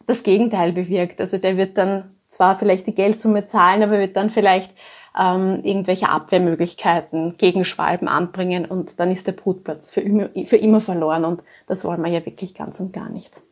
das 0.06 0.22
Gegenteil 0.22 0.72
bewirkt. 0.72 1.20
Also 1.20 1.38
der 1.38 1.56
wird 1.56 1.76
dann 1.76 2.14
zwar 2.28 2.56
vielleicht 2.58 2.86
die 2.86 2.94
Geldsumme 2.94 3.46
zahlen, 3.46 3.82
aber 3.82 3.98
wird 3.98 4.16
dann 4.16 4.30
vielleicht 4.30 4.70
ähm, 5.18 5.61
irgendwelche 5.64 6.09
Abwehrmöglichkeiten 6.09 7.37
gegen 7.37 7.64
Schwalben 7.64 8.09
anbringen 8.09 8.66
und 8.66 9.00
dann 9.00 9.11
ist 9.11 9.26
der 9.26 9.33
Brutplatz 9.33 9.90
für 9.90 10.00
immer, 10.00 10.28
für 10.46 10.57
immer 10.57 10.81
verloren 10.81 11.24
und 11.24 11.42
das 11.66 11.85
wollen 11.85 12.02
wir 12.02 12.11
ja 12.11 12.24
wirklich 12.24 12.54
ganz 12.54 12.78
und 12.81 12.92
gar 12.92 13.11
nicht. 13.11 13.42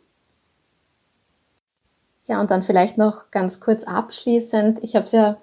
Ja, 2.29 2.41
und 2.41 2.51
dann 2.51 2.63
vielleicht 2.63 2.99
noch 2.99 3.31
ganz 3.31 3.61
kurz 3.61 3.85
abschließend. 3.85 4.83
Ich 4.83 4.97
habe 4.97 5.07
es 5.07 5.13
ja 5.13 5.37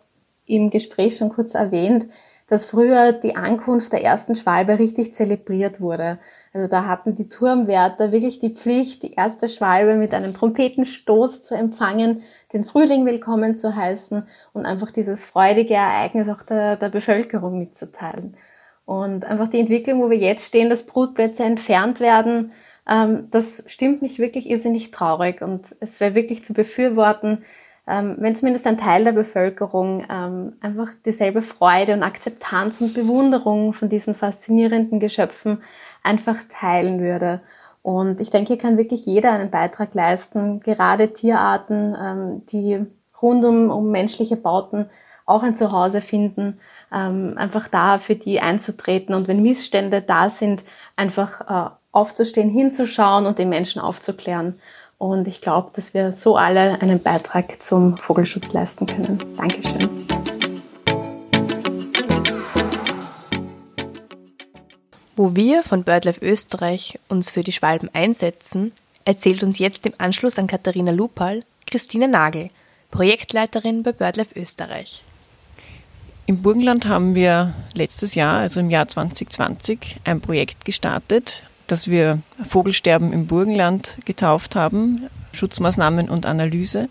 im 0.46 0.70
Gespräch 0.70 1.18
schon 1.18 1.30
kurz 1.30 1.54
erwähnt, 1.54 2.06
dass 2.48 2.66
früher 2.66 3.14
die 3.14 3.36
Ankunft 3.36 3.94
der 3.94 4.04
ersten 4.04 4.36
Schwalbe 4.36 4.80
richtig 4.80 5.14
zelebriert 5.14 5.80
wurde. 5.80 6.20
Also 6.56 6.68
da 6.68 6.86
hatten 6.86 7.16
die 7.16 7.30
Turmwärter 7.30 8.12
wirklich 8.12 8.40
die 8.40 8.52
Pflicht, 8.52 9.02
die 9.02 9.14
erste 9.14 9.50
Schwalbe 9.50 9.96
mit 9.96 10.14
einem 10.14 10.36
Trompetenstoß 10.36 11.42
zu 11.42 11.56
empfangen, 11.56 12.22
den 12.54 12.64
Frühling 12.64 13.08
willkommen 13.08 13.56
zu 13.56 13.76
heißen 13.76 14.28
und 14.54 14.66
einfach 14.68 14.92
dieses 14.92 15.26
freudige 15.26 15.74
Ereignis 15.74 16.30
auch 16.30 16.44
der, 16.44 16.76
der 16.76 16.90
Bevölkerung 16.90 17.58
mitzuteilen. 17.58 18.38
Und 18.86 19.26
einfach 19.26 19.50
die 19.50 19.62
Entwicklung, 19.62 20.00
wo 20.00 20.12
wir 20.12 20.18
jetzt 20.18 20.46
stehen, 20.46 20.70
dass 20.70 20.84
Brutplätze 20.84 21.44
entfernt 21.44 22.00
werden, 22.00 22.52
ähm, 22.88 23.30
das 23.32 23.64
stimmt 23.66 24.04
mich 24.04 24.20
wirklich 24.20 24.48
irrsinnig 24.48 24.92
traurig 24.92 25.42
und 25.42 25.76
es 25.80 26.00
wäre 26.00 26.14
wirklich 26.14 26.44
zu 26.44 26.54
befürworten, 26.54 27.44
ähm, 27.88 28.18
wenn 28.20 28.36
zumindest 28.36 28.68
ein 28.68 28.78
Teil 28.78 29.06
der 29.06 29.14
Bevölkerung 29.14 30.06
ähm, 30.08 30.54
einfach 30.62 30.90
dieselbe 31.04 31.42
Freude 31.42 31.94
und 31.94 32.04
Akzeptanz 32.04 32.80
und 32.80 32.94
Bewunderung 32.94 33.74
von 33.74 33.90
diesen 33.90 34.14
faszinierenden 34.14 35.00
Geschöpfen 35.00 35.64
einfach 36.04 36.38
teilen 36.50 37.00
würde. 37.00 37.42
Und 37.82 38.22
ich 38.22 38.30
denke, 38.30 38.50
hier 38.50 38.58
kann 38.58 38.78
wirklich 38.78 39.06
jeder 39.06 39.32
einen 39.32 39.50
Beitrag 39.50 39.94
leisten, 39.94 40.60
gerade 40.62 41.12
Tierarten, 41.12 41.98
ähm, 42.00 42.46
die 42.52 42.86
rund 43.22 43.44
um, 43.44 43.70
um 43.70 43.92
menschliche 43.92 44.38
Bauten 44.38 44.90
auch 45.26 45.44
ein 45.44 45.56
Zuhause 45.56 46.02
finden, 46.02 46.60
ähm, 46.94 47.34
einfach 47.38 47.68
da 47.68 47.98
für 47.98 48.16
die 48.16 48.40
einzutreten 48.40 49.16
und 49.16 49.28
wenn 49.28 49.42
Missstände 49.42 50.02
da 50.02 50.30
sind, 50.30 50.64
einfach 50.96 51.42
äh, 51.42 51.70
aufzustehen, 51.92 52.50
hinzuschauen 52.50 53.26
und 53.26 53.40
den 53.40 53.50
Menschen 53.50 53.82
aufzuklären. 53.82 54.56
Und 54.98 55.28
ich 55.28 55.42
glaube, 55.42 55.72
dass 55.76 55.94
wir 55.94 56.14
so 56.14 56.38
alle 56.38 56.82
einen 56.82 57.02
Beitrag 57.02 57.62
zum 57.62 57.98
Vogelschutz 57.98 58.54
leisten 58.54 58.86
können. 58.86 59.22
Dankeschön. 59.38 60.03
Wo 65.24 65.38
wir 65.38 65.64
von 65.64 65.86
BirdLife 65.86 66.20
Österreich 66.20 67.00
uns 67.08 67.30
für 67.30 67.44
die 67.44 67.54
Schwalben 67.54 67.90
einsetzen, 67.94 68.74
erzählt 69.06 69.42
uns 69.42 69.58
jetzt 69.58 69.86
im 69.86 69.94
Anschluss 69.98 70.38
an 70.38 70.48
Katharina 70.48 70.92
Lupal 70.92 71.46
Christine 71.66 72.10
Nagel, 72.10 72.50
Projektleiterin 72.92 73.84
bei 73.84 73.94
BirdLife 73.94 74.38
Österreich. 74.38 75.06
Im 76.26 76.42
Burgenland 76.42 76.90
haben 76.90 77.16
wir 77.16 77.54
letztes 77.74 78.16
Jahr, 78.16 78.40
also 78.40 78.60
im 78.60 78.70
Jahr 78.70 78.90
2020, 78.90 80.02
ein 80.04 80.20
Projekt 80.20 80.66
gestartet, 80.66 81.44
dass 81.68 81.88
wir 81.88 82.20
Vogelsterben 82.44 83.14
im 83.14 83.26
Burgenland 83.26 84.00
getauft 84.04 84.58
haben, 84.58 85.08
Schutzmaßnahmen 85.32 86.10
und 86.10 86.26
Analyse. 86.26 86.90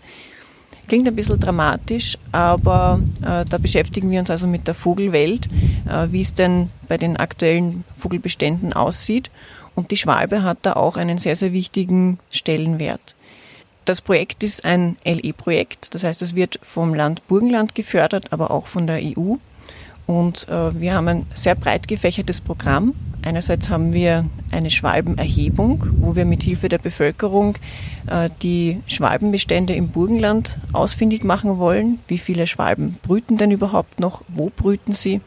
Klingt 0.87 1.07
ein 1.07 1.15
bisschen 1.15 1.39
dramatisch, 1.39 2.17
aber 2.31 2.99
äh, 3.21 3.45
da 3.45 3.57
beschäftigen 3.57 4.11
wir 4.11 4.19
uns 4.19 4.29
also 4.29 4.47
mit 4.47 4.67
der 4.67 4.73
Vogelwelt, 4.73 5.47
äh, 5.87 6.07
wie 6.11 6.21
es 6.21 6.33
denn 6.33 6.69
bei 6.87 6.97
den 6.97 7.17
aktuellen 7.17 7.83
Vogelbeständen 7.97 8.73
aussieht. 8.73 9.31
Und 9.75 9.91
die 9.91 9.97
Schwalbe 9.97 10.43
hat 10.43 10.59
da 10.63 10.73
auch 10.73 10.97
einen 10.97 11.17
sehr, 11.17 11.35
sehr 11.35 11.53
wichtigen 11.53 12.19
Stellenwert. 12.29 13.15
Das 13.85 14.01
Projekt 14.01 14.43
ist 14.43 14.63
ein 14.63 14.97
LE-Projekt, 15.03 15.93
das 15.93 16.03
heißt, 16.03 16.21
es 16.21 16.35
wird 16.35 16.59
vom 16.61 16.93
Land 16.93 17.27
Burgenland 17.27 17.75
gefördert, 17.75 18.31
aber 18.31 18.51
auch 18.51 18.67
von 18.67 18.87
der 18.87 18.99
EU. 19.01 19.35
Und 20.05 20.47
äh, 20.49 20.79
wir 20.79 20.93
haben 20.93 21.07
ein 21.07 21.25
sehr 21.33 21.55
breit 21.55 21.87
gefächertes 21.87 22.39
Programm. 22.39 22.93
Einerseits 23.23 23.69
haben 23.69 23.93
wir 23.93 24.25
eine 24.51 24.69
Schwalbenerhebung, 24.69 25.85
wo 25.99 26.15
wir 26.15 26.25
mit 26.25 26.43
Hilfe 26.43 26.67
der 26.67 26.77
Bevölkerung 26.77 27.57
äh, 28.07 28.29
die 28.41 28.81
Schwalbenbestände 28.87 29.73
im 29.73 29.89
Burgenland 29.89 30.59
ausfindig 30.73 31.23
machen 31.23 31.57
wollen. 31.57 31.99
Wie 32.07 32.17
viele 32.17 32.47
Schwalben 32.47 32.97
brüten 33.01 33.37
denn 33.37 33.51
überhaupt 33.51 33.99
noch? 33.99 34.23
Wo 34.27 34.51
brüten 34.53 34.91
sie? 34.91 35.21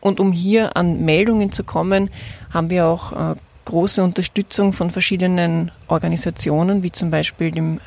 Und 0.00 0.20
um 0.20 0.32
hier 0.32 0.76
an 0.76 1.04
Meldungen 1.04 1.52
zu 1.52 1.64
kommen, 1.64 2.10
haben 2.50 2.68
wir 2.68 2.86
auch 2.86 3.12
äh, 3.12 3.36
große 3.64 4.02
Unterstützung 4.02 4.72
von 4.72 4.90
verschiedenen 4.90 5.70
Organisationen, 5.88 6.82
wie 6.82 6.92
zum 6.92 7.10
Beispiel 7.10 7.50
dem 7.50 7.80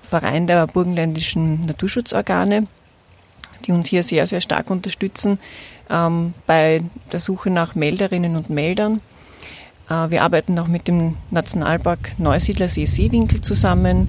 Verein 0.00 0.46
der 0.46 0.66
burgenländischen 0.66 1.60
Naturschutzorgane, 1.62 2.68
die 3.66 3.72
uns 3.72 3.88
hier 3.88 4.02
sehr, 4.02 4.26
sehr 4.26 4.40
stark 4.40 4.70
unterstützen 4.70 5.38
ähm, 5.90 6.34
bei 6.46 6.82
der 7.12 7.20
Suche 7.20 7.50
nach 7.50 7.74
Melderinnen 7.74 8.36
und 8.36 8.50
Meldern. 8.50 9.00
Äh, 9.88 10.10
wir 10.10 10.22
arbeiten 10.22 10.58
auch 10.58 10.68
mit 10.68 10.88
dem 10.88 11.16
Nationalpark 11.30 12.18
Neusiedlersee 12.18 12.86
Seewinkel 12.86 13.40
zusammen. 13.40 14.08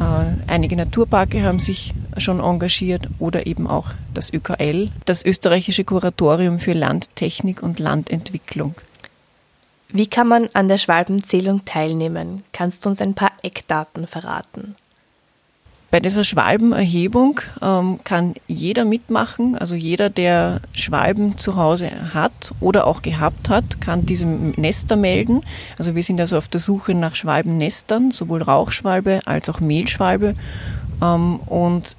Äh, 0.00 0.50
einige 0.50 0.76
Naturparke 0.76 1.42
haben 1.42 1.60
sich 1.60 1.94
schon 2.16 2.40
engagiert 2.40 3.08
oder 3.18 3.46
eben 3.46 3.66
auch 3.66 3.90
das 4.14 4.32
ÖKL, 4.32 4.90
das 5.04 5.24
österreichische 5.24 5.84
Kuratorium 5.84 6.58
für 6.58 6.72
Landtechnik 6.72 7.62
und 7.62 7.78
Landentwicklung. 7.78 8.74
Wie 9.94 10.06
kann 10.06 10.26
man 10.26 10.48
an 10.54 10.68
der 10.68 10.78
Schwalbenzählung 10.78 11.66
teilnehmen? 11.66 12.42
Kannst 12.52 12.84
du 12.84 12.88
uns 12.88 13.02
ein 13.02 13.14
paar 13.14 13.32
Eckdaten 13.42 14.06
verraten? 14.06 14.74
Bei 15.92 16.00
dieser 16.00 16.24
Schwalbenerhebung 16.24 17.42
ähm, 17.60 18.00
kann 18.02 18.32
jeder 18.48 18.86
mitmachen, 18.86 19.58
also 19.58 19.74
jeder, 19.74 20.08
der 20.08 20.62
Schwalben 20.72 21.36
zu 21.36 21.56
Hause 21.56 22.14
hat 22.14 22.54
oder 22.60 22.86
auch 22.86 23.02
gehabt 23.02 23.50
hat, 23.50 23.82
kann 23.82 24.06
diese 24.06 24.24
Nester 24.24 24.96
melden. 24.96 25.42
Also 25.76 25.94
wir 25.94 26.02
sind 26.02 26.18
also 26.18 26.38
auf 26.38 26.48
der 26.48 26.60
Suche 26.60 26.94
nach 26.94 27.14
Schwalbennestern, 27.14 28.10
sowohl 28.10 28.40
Rauchschwalbe 28.40 29.20
als 29.26 29.50
auch 29.50 29.60
Mehlschwalbe. 29.60 30.34
Ähm, 31.02 31.40
und 31.40 31.94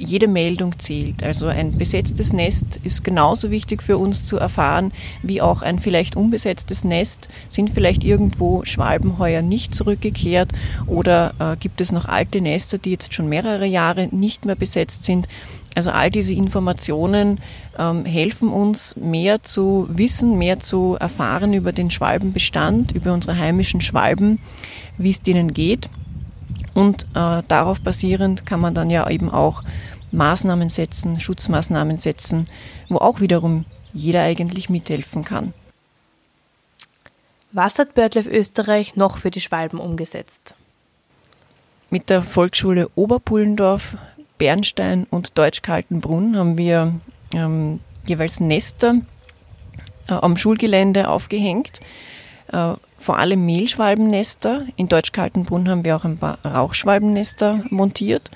jede 0.00 0.28
Meldung 0.28 0.78
zählt. 0.78 1.22
Also 1.24 1.46
ein 1.46 1.76
besetztes 1.76 2.32
Nest 2.32 2.80
ist 2.82 3.04
genauso 3.04 3.50
wichtig 3.50 3.82
für 3.82 3.98
uns 3.98 4.24
zu 4.24 4.38
erfahren, 4.38 4.92
wie 5.22 5.42
auch 5.42 5.62
ein 5.62 5.78
vielleicht 5.78 6.16
unbesetztes 6.16 6.84
Nest. 6.84 7.28
Sind 7.48 7.70
vielleicht 7.70 8.04
irgendwo 8.04 8.64
Schwalben 8.64 9.18
heuer 9.18 9.42
nicht 9.42 9.74
zurückgekehrt 9.74 10.52
oder 10.86 11.34
äh, 11.38 11.56
gibt 11.56 11.80
es 11.80 11.92
noch 11.92 12.06
alte 12.06 12.40
Nester, 12.40 12.78
die 12.78 12.90
jetzt 12.90 13.14
schon 13.14 13.28
mehrere 13.28 13.66
Jahre 13.66 14.08
nicht 14.10 14.46
mehr 14.46 14.56
besetzt 14.56 15.04
sind? 15.04 15.28
Also 15.76 15.90
all 15.90 16.10
diese 16.10 16.34
Informationen 16.34 17.40
ähm, 17.78 18.04
helfen 18.04 18.48
uns 18.48 18.96
mehr 18.96 19.42
zu 19.42 19.86
wissen, 19.88 20.36
mehr 20.36 20.58
zu 20.58 20.96
erfahren 20.98 21.52
über 21.54 21.72
den 21.72 21.90
Schwalbenbestand, 21.90 22.92
über 22.92 23.12
unsere 23.12 23.38
heimischen 23.38 23.80
Schwalben, 23.80 24.40
wie 24.98 25.10
es 25.10 25.22
denen 25.22 25.54
geht. 25.54 25.88
Und 26.74 27.04
äh, 27.14 27.42
darauf 27.48 27.80
basierend 27.80 28.46
kann 28.46 28.60
man 28.60 28.74
dann 28.74 28.90
ja 28.90 29.08
eben 29.08 29.30
auch 29.30 29.62
Maßnahmen 30.12 30.68
setzen, 30.68 31.20
Schutzmaßnahmen 31.20 31.98
setzen, 31.98 32.48
wo 32.88 32.98
auch 32.98 33.20
wiederum 33.20 33.64
jeder 33.92 34.22
eigentlich 34.22 34.70
mithelfen 34.70 35.24
kann. 35.24 35.52
Was 37.52 37.78
hat 37.78 37.94
BirdLife 37.94 38.30
Österreich 38.30 38.94
noch 38.94 39.18
für 39.18 39.30
die 39.30 39.40
Schwalben 39.40 39.80
umgesetzt? 39.80 40.54
Mit 41.90 42.08
der 42.08 42.22
Volksschule 42.22 42.88
Oberpullendorf, 42.94 43.96
Bernstein 44.38 45.06
und 45.10 45.36
Deutsch-Kaltenbrunn 45.36 46.36
haben 46.36 46.56
wir 46.56 46.94
ähm, 47.34 47.80
jeweils 48.06 48.38
Nester 48.38 48.94
äh, 50.08 50.12
am 50.12 50.36
Schulgelände 50.36 51.08
aufgehängt. 51.08 51.80
Äh, 52.52 52.74
vor 53.00 53.18
allem 53.18 53.44
Mehlschwalbennester. 53.46 54.66
In 54.76 54.88
Deutsch-Kaltenbrunn 54.88 55.68
haben 55.68 55.84
wir 55.84 55.96
auch 55.96 56.04
ein 56.04 56.18
paar 56.18 56.38
Rauchschwalbennester 56.44 57.64
montiert. 57.70 58.30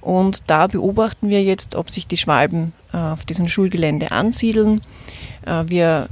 Und 0.00 0.42
da 0.48 0.66
beobachten 0.66 1.28
wir 1.28 1.42
jetzt, 1.42 1.74
ob 1.74 1.90
sich 1.90 2.06
die 2.06 2.16
Schwalben 2.16 2.72
äh, 2.92 2.98
auf 2.98 3.24
diesem 3.24 3.48
Schulgelände 3.48 4.10
ansiedeln. 4.10 4.82
Äh, 5.46 5.64
wir 5.66 6.08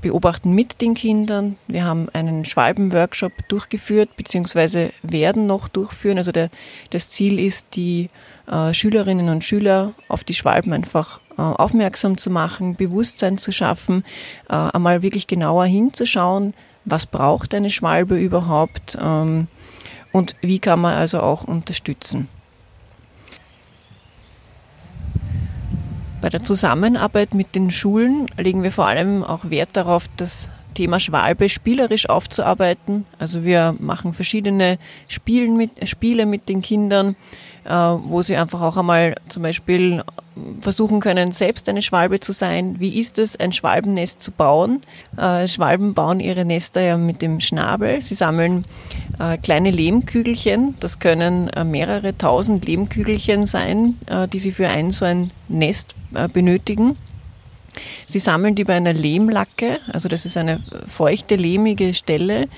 beobachten 0.00 0.52
mit 0.52 0.80
den 0.80 0.94
Kindern. 0.94 1.56
Wir 1.66 1.84
haben 1.84 2.08
einen 2.12 2.44
Schwalbenworkshop 2.44 3.32
durchgeführt, 3.48 4.16
beziehungsweise 4.16 4.92
werden 5.02 5.46
noch 5.46 5.68
durchführen. 5.68 6.18
Also 6.18 6.32
der, 6.32 6.50
das 6.90 7.10
Ziel 7.10 7.38
ist, 7.38 7.66
die 7.74 8.08
äh, 8.50 8.72
Schülerinnen 8.72 9.28
und 9.28 9.44
Schüler 9.44 9.94
auf 10.08 10.24
die 10.24 10.34
Schwalben 10.34 10.72
einfach 10.72 11.20
äh, 11.36 11.42
aufmerksam 11.42 12.16
zu 12.16 12.30
machen, 12.30 12.76
Bewusstsein 12.76 13.38
zu 13.38 13.52
schaffen, 13.52 14.04
äh, 14.48 14.54
einmal 14.54 15.02
wirklich 15.02 15.26
genauer 15.26 15.66
hinzuschauen, 15.66 16.54
was 16.90 17.06
braucht 17.06 17.54
eine 17.54 17.70
Schwalbe 17.70 18.16
überhaupt 18.16 18.98
ähm, 19.00 19.48
und 20.12 20.36
wie 20.40 20.58
kann 20.58 20.80
man 20.80 20.94
also 20.94 21.20
auch 21.20 21.44
unterstützen. 21.44 22.28
Bei 26.20 26.28
der 26.30 26.42
Zusammenarbeit 26.42 27.34
mit 27.34 27.54
den 27.54 27.70
Schulen 27.70 28.26
legen 28.36 28.62
wir 28.62 28.72
vor 28.72 28.86
allem 28.86 29.22
auch 29.22 29.50
Wert 29.50 29.70
darauf, 29.74 30.06
das 30.16 30.50
Thema 30.74 30.98
Schwalbe 30.98 31.48
spielerisch 31.48 32.08
aufzuarbeiten. 32.08 33.06
Also 33.18 33.44
wir 33.44 33.74
machen 33.78 34.14
verschiedene 34.14 34.78
Spielen 35.06 35.56
mit, 35.56 35.88
Spiele 35.88 36.26
mit 36.26 36.48
den 36.48 36.60
Kindern, 36.62 37.16
wo 37.68 38.22
sie 38.22 38.36
einfach 38.36 38.60
auch 38.62 38.76
einmal 38.76 39.14
zum 39.28 39.42
Beispiel 39.42 40.02
versuchen 40.60 41.00
können, 41.00 41.32
selbst 41.32 41.68
eine 41.68 41.82
Schwalbe 41.82 42.20
zu 42.20 42.32
sein. 42.32 42.76
Wie 42.78 42.98
ist 42.98 43.18
es, 43.18 43.38
ein 43.38 43.52
Schwalbennest 43.52 44.20
zu 44.20 44.32
bauen? 44.32 44.82
Äh, 45.16 45.48
Schwalben 45.48 45.94
bauen 45.94 46.20
ihre 46.20 46.44
Nester 46.44 46.80
ja 46.80 46.96
mit 46.96 47.22
dem 47.22 47.40
Schnabel. 47.40 48.00
Sie 48.02 48.14
sammeln 48.14 48.64
äh, 49.18 49.36
kleine 49.38 49.70
Lehmkügelchen. 49.70 50.74
Das 50.80 50.98
können 50.98 51.48
äh, 51.48 51.64
mehrere 51.64 52.16
tausend 52.16 52.66
Lehmkügelchen 52.66 53.46
sein, 53.46 53.96
äh, 54.06 54.28
die 54.28 54.38
sie 54.38 54.52
für 54.52 54.68
ein 54.68 54.90
so 54.90 55.04
ein 55.04 55.32
Nest 55.48 55.94
äh, 56.14 56.28
benötigen. 56.28 56.96
Sie 58.06 58.18
sammeln 58.18 58.54
die 58.54 58.64
bei 58.64 58.74
einer 58.74 58.92
Lehmlacke, 58.92 59.78
also 59.92 60.08
das 60.08 60.24
ist 60.24 60.36
eine 60.36 60.60
feuchte, 60.88 61.36
lehmige 61.36 61.94
Stelle 61.94 62.42
äh, 62.42 62.48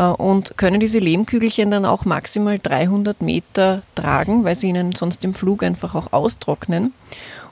und 0.00 0.56
können 0.56 0.80
diese 0.80 0.98
Lehmkügelchen 0.98 1.70
dann 1.70 1.84
auch 1.84 2.04
maximal 2.04 2.58
300 2.58 3.22
Meter 3.22 3.82
tragen, 3.94 4.44
weil 4.44 4.54
sie 4.54 4.68
ihnen 4.68 4.92
sonst 4.92 5.24
im 5.24 5.34
Flug 5.34 5.62
einfach 5.62 5.94
auch 5.94 6.12
austrocknen. 6.12 6.92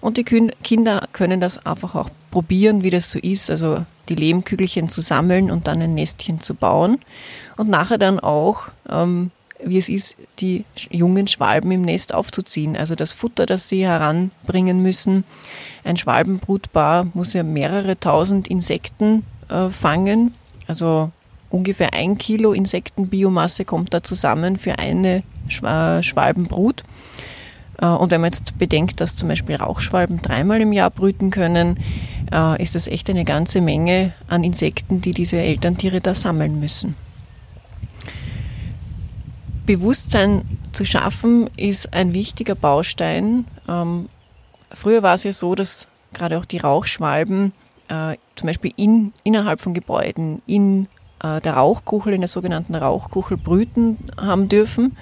Und 0.00 0.16
die 0.16 0.24
Kinder 0.24 1.06
können 1.12 1.40
das 1.40 1.64
einfach 1.64 1.94
auch 1.94 2.10
probieren, 2.30 2.82
wie 2.82 2.90
das 2.90 3.10
so 3.12 3.18
ist, 3.20 3.50
also 3.50 3.84
die 4.08 4.16
Lehmkügelchen 4.16 4.88
zu 4.88 5.00
sammeln 5.00 5.50
und 5.50 5.68
dann 5.68 5.80
ein 5.80 5.94
Nestchen 5.94 6.40
zu 6.40 6.54
bauen. 6.54 6.98
Und 7.56 7.68
nachher 7.68 7.98
dann 7.98 8.18
auch 8.18 8.68
ähm, 8.88 9.30
wie 9.64 9.78
es 9.78 9.88
ist, 9.88 10.16
die 10.38 10.64
jungen 10.90 11.26
Schwalben 11.26 11.70
im 11.70 11.82
Nest 11.82 12.14
aufzuziehen. 12.14 12.76
Also 12.76 12.94
das 12.94 13.12
Futter, 13.12 13.46
das 13.46 13.68
sie 13.68 13.86
heranbringen 13.86 14.82
müssen. 14.82 15.24
Ein 15.84 15.96
Schwalbenbrutpaar 15.96 17.06
muss 17.14 17.32
ja 17.32 17.42
mehrere 17.42 17.98
tausend 17.98 18.48
Insekten 18.48 19.24
äh, 19.48 19.68
fangen. 19.68 20.34
Also 20.66 21.10
ungefähr 21.52 21.92
ein 21.94 22.18
Kilo 22.18 22.52
Insektenbiomasse 22.52 23.64
kommt 23.64 23.94
da 23.94 24.02
zusammen 24.02 24.56
für 24.56 24.78
eine 24.78 25.22
Schwalbenbrut. 25.48 26.82
Äh, 27.78 27.86
und 27.86 28.10
wenn 28.10 28.20
man 28.20 28.32
jetzt 28.32 28.58
bedenkt, 28.58 29.00
dass 29.00 29.16
zum 29.16 29.28
Beispiel 29.28 29.56
Rauchschwalben 29.56 30.22
dreimal 30.22 30.60
im 30.60 30.72
Jahr 30.72 30.90
brüten 30.90 31.30
können, 31.30 31.78
äh, 32.32 32.62
ist 32.62 32.74
das 32.74 32.88
echt 32.88 33.10
eine 33.10 33.24
ganze 33.24 33.60
Menge 33.60 34.14
an 34.28 34.44
Insekten, 34.44 35.00
die 35.00 35.12
diese 35.12 35.38
Elterntiere 35.38 36.00
da 36.00 36.14
sammeln 36.14 36.58
müssen. 36.60 36.96
Bewusstsein 39.66 40.42
zu 40.72 40.84
schaffen 40.84 41.48
ist 41.56 41.92
ein 41.94 42.14
wichtiger 42.14 42.54
Baustein. 42.54 43.44
Ähm, 43.68 44.08
früher 44.72 45.02
war 45.02 45.14
es 45.14 45.22
ja 45.22 45.32
so, 45.32 45.54
dass 45.54 45.86
gerade 46.12 46.38
auch 46.38 46.44
die 46.44 46.58
Rauchschwalben 46.58 47.52
äh, 47.88 48.16
zum 48.34 48.46
Beispiel 48.48 48.72
in, 48.76 49.12
innerhalb 49.22 49.60
von 49.60 49.72
Gebäuden 49.72 50.42
in 50.46 50.88
der 51.22 51.54
Rauchkuchel, 51.54 52.12
in 52.14 52.20
der 52.20 52.28
sogenannten 52.28 52.74
Rauchkuchel 52.74 53.36
brüten 53.36 53.98
haben 54.16 54.48
dürfen. 54.48 54.96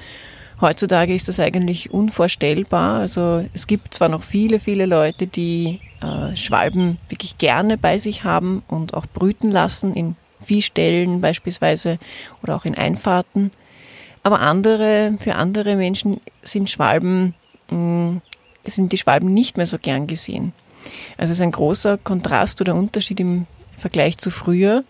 Heutzutage 0.61 1.15
ist 1.15 1.29
das 1.29 1.41
eigentlich 1.41 1.91
unvorstellbar. 1.91 3.01
Also 3.01 3.45
es 3.55 3.67
gibt 3.67 3.95
zwar 3.95 4.11
noch 4.11 4.23
viele, 4.23 4.59
viele 4.59 4.85
Leute, 4.85 5.27
die 5.27 5.81
äh, 6.03 6.37
Schwalben 6.37 6.99
wirklich 7.09 7.39
gerne 7.39 7.79
bei 7.79 7.97
sich 7.97 8.25
haben 8.25 8.63
und 8.69 8.93
auch 8.93 9.07
brüten 9.07 9.51
lassen 9.51 9.95
in 9.95 10.17
Viehställen 10.41 11.21
beispielsweise 11.21 11.99
oder 12.43 12.57
auch 12.57 12.67
in 12.67 12.75
Einfahrten. 12.75 13.51
Aber 14.23 14.41
andere, 14.41 15.15
für 15.19 15.37
andere 15.37 15.77
Menschen 15.77 16.21
sind 16.43 16.69
Schwalben, 16.69 17.35
mm, 17.71 18.19
sind 18.67 18.93
die 18.93 18.99
Schwalben 18.99 19.33
nicht 19.33 19.57
mehr 19.57 19.67
so 19.67 19.79
gern 19.79 20.07
gesehen. 20.07 20.53
Also 21.17 21.33
es 21.33 21.39
ist 21.39 21.43
ein 21.43 21.53
großer 21.53 21.97
Kontrast 21.99 22.61
oder 22.61 22.75
Unterschied 22.75 23.21
im 23.21 23.47
Vergleich 23.79 24.19
zu 24.19 24.31
früher. 24.31 24.85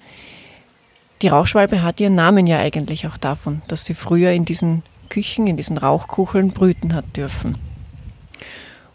Die 1.23 1.29
Rauchschwalbe 1.29 1.83
hat 1.83 2.01
ihren 2.01 2.15
Namen 2.15 2.47
ja 2.47 2.59
eigentlich 2.59 3.07
auch 3.07 3.17
davon, 3.17 3.63
dass 3.69 3.85
sie 3.85 3.95
früher 3.95 4.31
in 4.33 4.45
diesen 4.45 4.83
Küchen, 5.09 5.47
in 5.47 5.57
diesen 5.57 5.77
Rauchkucheln 5.77 6.51
brüten 6.51 6.95
hat 6.95 7.17
dürfen. 7.17 7.59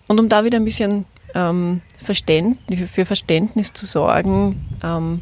Und 0.07 0.19
um 0.19 0.29
da 0.29 0.43
wieder 0.43 0.57
ein 0.57 0.65
bisschen 0.65 1.05
ähm, 1.33 1.81
Verständnis, 2.03 2.89
für 2.89 3.05
Verständnis 3.05 3.73
zu 3.73 3.85
sorgen, 3.85 4.65
ähm, 4.83 5.21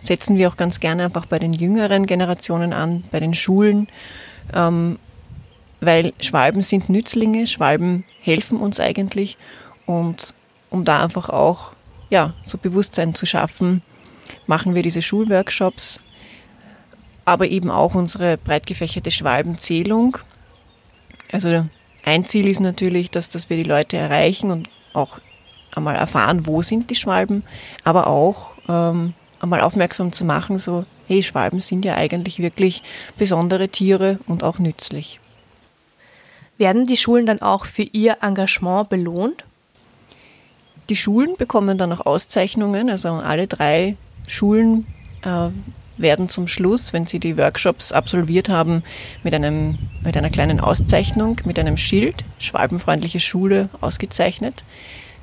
setzen 0.00 0.36
wir 0.36 0.48
auch 0.48 0.56
ganz 0.56 0.80
gerne 0.80 1.04
einfach 1.04 1.26
bei 1.26 1.38
den 1.38 1.52
jüngeren 1.52 2.06
Generationen 2.06 2.72
an, 2.72 3.04
bei 3.10 3.20
den 3.20 3.34
Schulen 3.34 3.88
ähm, 4.52 4.98
weil 5.80 6.12
Schwalben 6.20 6.62
sind 6.62 6.88
Nützlinge, 6.88 7.46
Schwalben 7.46 8.04
helfen 8.20 8.58
uns 8.58 8.80
eigentlich 8.80 9.36
und 9.86 10.34
um 10.70 10.84
da 10.84 11.02
einfach 11.02 11.28
auch 11.28 11.72
ja, 12.08 12.34
so 12.42 12.58
Bewusstsein 12.58 13.14
zu 13.14 13.26
schaffen, 13.26 13.82
machen 14.46 14.74
wir 14.74 14.82
diese 14.82 15.02
Schulworkshops, 15.02 16.00
aber 17.24 17.48
eben 17.48 17.70
auch 17.70 17.94
unsere 17.94 18.36
breit 18.36 18.66
gefächerte 18.66 19.10
Schwalbenzählung. 19.10 20.18
Also 21.30 21.66
ein 22.04 22.24
Ziel 22.24 22.46
ist 22.46 22.60
natürlich, 22.60 23.10
dass, 23.10 23.28
dass 23.28 23.48
wir 23.48 23.56
die 23.56 23.62
Leute 23.62 23.96
erreichen 23.96 24.50
und 24.50 24.68
auch 24.92 25.18
einmal 25.74 25.96
erfahren, 25.96 26.46
wo 26.46 26.62
sind 26.62 26.90
die 26.90 26.94
Schwalben, 26.94 27.44
aber 27.84 28.06
auch 28.06 28.52
ähm, 28.68 29.14
einmal 29.40 29.60
aufmerksam 29.60 30.12
zu 30.12 30.24
machen, 30.24 30.58
so 30.58 30.84
hey, 31.06 31.22
Schwalben 31.22 31.60
sind 31.60 31.84
ja 31.84 31.96
eigentlich 31.96 32.38
wirklich 32.38 32.82
besondere 33.18 33.68
Tiere 33.68 34.18
und 34.26 34.44
auch 34.44 34.58
nützlich. 34.58 35.20
Werden 36.58 36.86
die 36.86 36.96
Schulen 36.96 37.26
dann 37.26 37.42
auch 37.42 37.64
für 37.64 37.82
ihr 37.82 38.18
Engagement 38.20 38.88
belohnt? 38.88 39.44
Die 40.88 40.96
Schulen 40.96 41.36
bekommen 41.36 41.78
dann 41.78 41.92
auch 41.92 42.06
Auszeichnungen, 42.06 42.90
also 42.90 43.08
alle 43.08 43.46
drei 43.46 43.96
Schulen 44.26 44.86
äh, 45.22 45.48
werden 45.96 46.28
zum 46.28 46.48
Schluss, 46.48 46.92
wenn 46.92 47.06
sie 47.06 47.18
die 47.18 47.36
Workshops 47.36 47.92
absolviert 47.92 48.48
haben, 48.48 48.82
mit, 49.22 49.34
einem, 49.34 49.78
mit 50.02 50.16
einer 50.16 50.30
kleinen 50.30 50.60
Auszeichnung, 50.60 51.40
mit 51.44 51.58
einem 51.58 51.76
Schild, 51.76 52.24
Schwalbenfreundliche 52.38 53.20
Schule, 53.20 53.68
ausgezeichnet. 53.80 54.64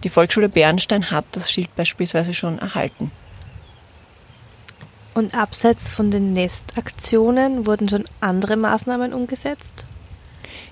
Die 0.03 0.10
Volksschule 0.10 0.49
Bernstein 0.49 1.12
hat 1.12 1.25
das 1.32 1.51
Schild 1.51 1.75
beispielsweise 1.75 2.34
schon 2.34 2.60
erhalten. 2.60 3.12
Und 5.13 5.36
abseits 5.36 5.88
von 5.88 6.12
den 6.12 6.34
Nestaktionen 6.34 7.65
wurden 7.65 7.89
schon 7.89 8.05
andere 8.21 8.55
Maßnahmen 8.55 9.13
umgesetzt? 9.13 9.86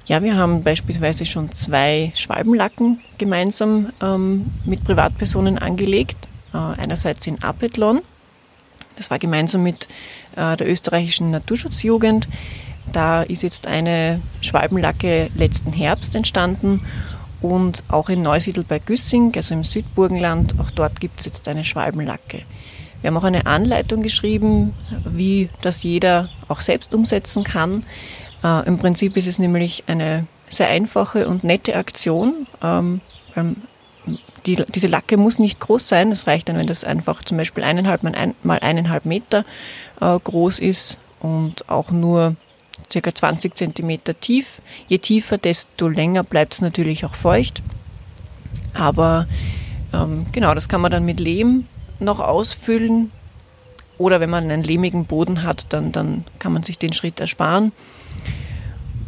Ja, 0.06 0.24
wir 0.24 0.38
haben 0.38 0.64
beispielsweise 0.64 1.26
schon 1.26 1.52
zwei 1.52 2.14
Schwalbenlacken 2.16 3.02
gemeinsam 3.18 3.92
ähm, 4.02 4.46
mit 4.64 4.86
Privatpersonen 4.86 5.58
angelegt. 5.58 6.30
Äh, 6.54 6.58
einerseits 6.58 7.28
in 7.28 7.44
Apethlon. 7.44 8.02
Das 8.98 9.10
war 9.10 9.20
gemeinsam 9.20 9.64
mit 9.64 9.88
äh, 10.36 10.58
der 10.58 10.70
österreichischen 10.70 11.32
Naturschutzjugend. 11.32 12.28
Da 12.92 13.22
ist 13.22 13.44
jetzt 13.44 13.68
eine 13.68 14.22
Schwalbenlacke 14.42 15.30
letzten 15.36 15.74
Herbst 15.74 16.16
entstanden 16.16 16.82
und 17.42 17.84
auch 17.88 18.10
in 18.10 18.22
Neusiedl 18.22 18.64
bei 18.64 18.80
Güssing, 18.80 19.32
also 19.36 19.54
im 19.54 19.64
Südburgenland, 19.64 20.56
auch 20.60 20.72
dort 20.72 21.00
gibt 21.00 21.20
es 21.20 21.26
jetzt 21.26 21.48
eine 21.48 21.64
Schwalbenlacke. 21.64 22.42
Wir 23.02 23.10
haben 23.10 23.18
auch 23.18 23.24
eine 23.24 23.46
Anleitung 23.46 24.02
geschrieben, 24.02 24.74
wie 25.06 25.50
das 25.62 25.84
jeder 25.84 26.30
auch 26.48 26.62
selbst 26.62 26.94
umsetzen 26.96 27.44
kann. 27.44 27.84
Äh, 28.44 28.68
Im 28.68 28.80
Prinzip 28.80 29.16
ist 29.18 29.28
es 29.28 29.38
nämlich 29.38 29.84
eine 29.88 30.26
sehr 30.50 30.70
einfache 30.70 31.28
und 31.28 31.44
nette 31.44 31.76
Aktion. 31.76 32.48
Ähm, 32.64 33.02
die, 34.46 34.64
diese 34.74 34.88
Lacke 34.88 35.18
muss 35.18 35.40
nicht 35.40 35.60
groß 35.60 35.88
sein. 35.88 36.12
Es 36.12 36.28
reicht 36.28 36.50
dann, 36.50 36.58
wenn 36.58 36.68
das 36.68 36.84
einfach 36.84 37.24
zum 37.24 37.38
Beispiel 37.38 37.64
eineinhalb 37.64 38.04
mal, 38.04 38.16
ein, 38.16 38.34
mal 38.44 38.60
eineinhalb 38.60 39.06
Meter 39.06 39.46
äh, 40.02 40.18
groß 40.20 40.60
ist 40.60 40.98
und 41.20 41.70
auch 41.70 41.92
nur 41.92 42.36
circa 42.92 43.14
20 43.14 43.56
Zentimeter 43.56 44.20
tief. 44.20 44.62
Je 44.88 44.98
tiefer, 45.00 45.38
desto 45.38 45.88
länger 45.88 46.24
bleibt 46.24 46.54
es 46.54 46.62
natürlich 46.62 47.06
auch 47.06 47.16
feucht. 47.16 47.62
Aber 48.74 49.28
ähm, 49.94 50.28
genau, 50.32 50.54
das 50.54 50.70
kann 50.70 50.82
man 50.82 50.92
dann 50.92 51.06
mit 51.06 51.20
Lehm 51.20 51.66
noch 52.00 52.20
ausfüllen. 52.20 53.12
Oder 53.98 54.20
wenn 54.20 54.30
man 54.30 54.44
einen 54.44 54.64
lehmigen 54.64 55.06
Boden 55.06 55.42
hat, 55.44 55.74
dann, 55.74 55.92
dann 55.92 56.24
kann 56.40 56.54
man 56.54 56.64
sich 56.64 56.78
den 56.78 56.94
Schritt 56.94 57.20
ersparen. 57.20 57.72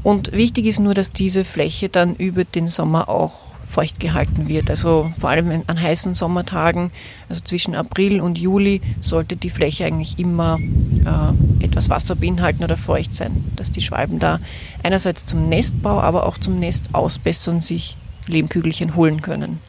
Und 0.01 0.31
wichtig 0.31 0.65
ist 0.65 0.79
nur, 0.79 0.93
dass 0.93 1.11
diese 1.11 1.45
Fläche 1.45 1.89
dann 1.89 2.15
über 2.15 2.43
den 2.43 2.67
Sommer 2.67 3.09
auch 3.09 3.53
feucht 3.69 3.99
gehalten 3.99 4.47
wird. 4.47 4.69
Also 4.69 5.11
vor 5.19 5.29
allem 5.29 5.63
an 5.67 5.81
heißen 5.81 6.15
Sommertagen, 6.15 6.91
also 7.29 7.43
zwischen 7.43 7.75
April 7.75 8.19
und 8.19 8.39
Juli, 8.39 8.81
sollte 8.99 9.37
die 9.37 9.51
Fläche 9.51 9.85
eigentlich 9.85 10.17
immer 10.17 10.57
äh, 10.59 11.63
etwas 11.63 11.89
Wasser 11.89 12.15
beinhalten 12.15 12.63
oder 12.63 12.77
feucht 12.77 13.13
sein, 13.13 13.45
dass 13.55 13.71
die 13.71 13.81
Schwalben 13.81 14.17
da 14.17 14.39
einerseits 14.81 15.25
zum 15.27 15.47
Nestbau, 15.49 16.01
aber 16.01 16.25
auch 16.25 16.39
zum 16.39 16.59
Nest 16.59 16.89
ausbessern 16.93 17.61
sich 17.61 17.95
Lehmkügelchen 18.27 18.95
holen 18.95 19.21
können. 19.21 19.59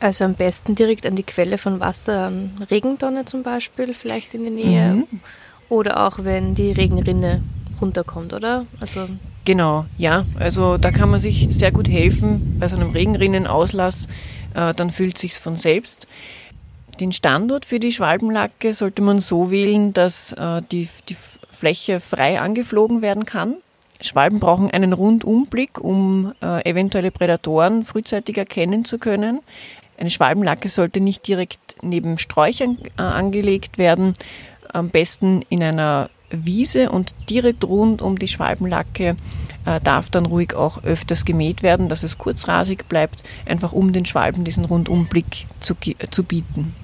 Also 0.00 0.24
am 0.24 0.34
besten 0.34 0.74
direkt 0.74 1.06
an 1.06 1.14
die 1.14 1.22
Quelle 1.22 1.58
von 1.58 1.78
Wasser, 1.78 2.26
an 2.26 2.50
Regentonne 2.70 3.26
zum 3.26 3.42
Beispiel, 3.42 3.92
vielleicht 3.94 4.34
in 4.34 4.42
der 4.44 4.52
Nähe. 4.52 4.94
Mhm. 4.94 5.06
Oder 5.68 6.06
auch 6.06 6.24
wenn 6.24 6.54
die 6.54 6.72
Regenrinne 6.72 7.42
runterkommt, 7.80 8.32
oder? 8.32 8.66
Also 8.80 9.08
Genau, 9.44 9.86
ja. 9.98 10.24
Also 10.38 10.78
da 10.78 10.90
kann 10.90 11.10
man 11.10 11.18
sich 11.18 11.48
sehr 11.50 11.72
gut 11.72 11.88
helfen 11.88 12.56
bei 12.60 12.68
so 12.68 12.76
einem 12.76 12.90
Regenrinnenauslass. 12.90 14.06
Äh, 14.54 14.74
dann 14.74 14.90
fühlt 14.90 15.18
sich's 15.18 15.38
von 15.38 15.56
selbst. 15.56 16.06
Den 17.00 17.12
Standort 17.12 17.64
für 17.64 17.80
die 17.80 17.92
Schwalbenlacke 17.92 18.72
sollte 18.72 19.02
man 19.02 19.18
so 19.18 19.50
wählen, 19.50 19.92
dass 19.92 20.32
äh, 20.34 20.62
die, 20.70 20.88
die 21.08 21.16
Fläche 21.50 22.00
frei 22.00 22.40
angeflogen 22.40 23.02
werden 23.02 23.24
kann. 23.24 23.56
Schwalben 24.00 24.40
brauchen 24.40 24.70
einen 24.70 24.92
Rundumblick, 24.92 25.78
um 25.80 26.32
äh, 26.42 26.68
eventuelle 26.68 27.10
Prädatoren 27.10 27.84
frühzeitig 27.84 28.36
erkennen 28.36 28.84
zu 28.84 28.98
können. 28.98 29.40
Eine 29.96 30.10
Schwalbenlacke 30.10 30.68
sollte 30.68 31.00
nicht 31.00 31.26
direkt 31.26 31.76
neben 31.82 32.18
Sträuchern 32.18 32.78
äh, 32.98 33.02
angelegt 33.02 33.78
werden, 33.78 34.14
am 34.72 34.88
besten 34.88 35.42
in 35.48 35.62
einer 35.62 36.10
Wiese 36.32 36.90
und 36.90 37.14
direkt 37.28 37.64
rund 37.64 38.02
um 38.02 38.18
die 38.18 38.28
Schwalbenlacke 38.28 39.16
äh, 39.64 39.80
darf 39.80 40.10
dann 40.10 40.26
ruhig 40.26 40.54
auch 40.54 40.82
öfters 40.82 41.24
gemäht 41.24 41.62
werden, 41.62 41.88
dass 41.88 42.02
es 42.02 42.18
kurzrasig 42.18 42.88
bleibt, 42.88 43.22
einfach 43.46 43.72
um 43.72 43.92
den 43.92 44.06
Schwalben 44.06 44.44
diesen 44.44 44.64
Rundumblick 44.64 45.46
zu, 45.60 45.74
zu 46.10 46.24
bieten. 46.24 46.74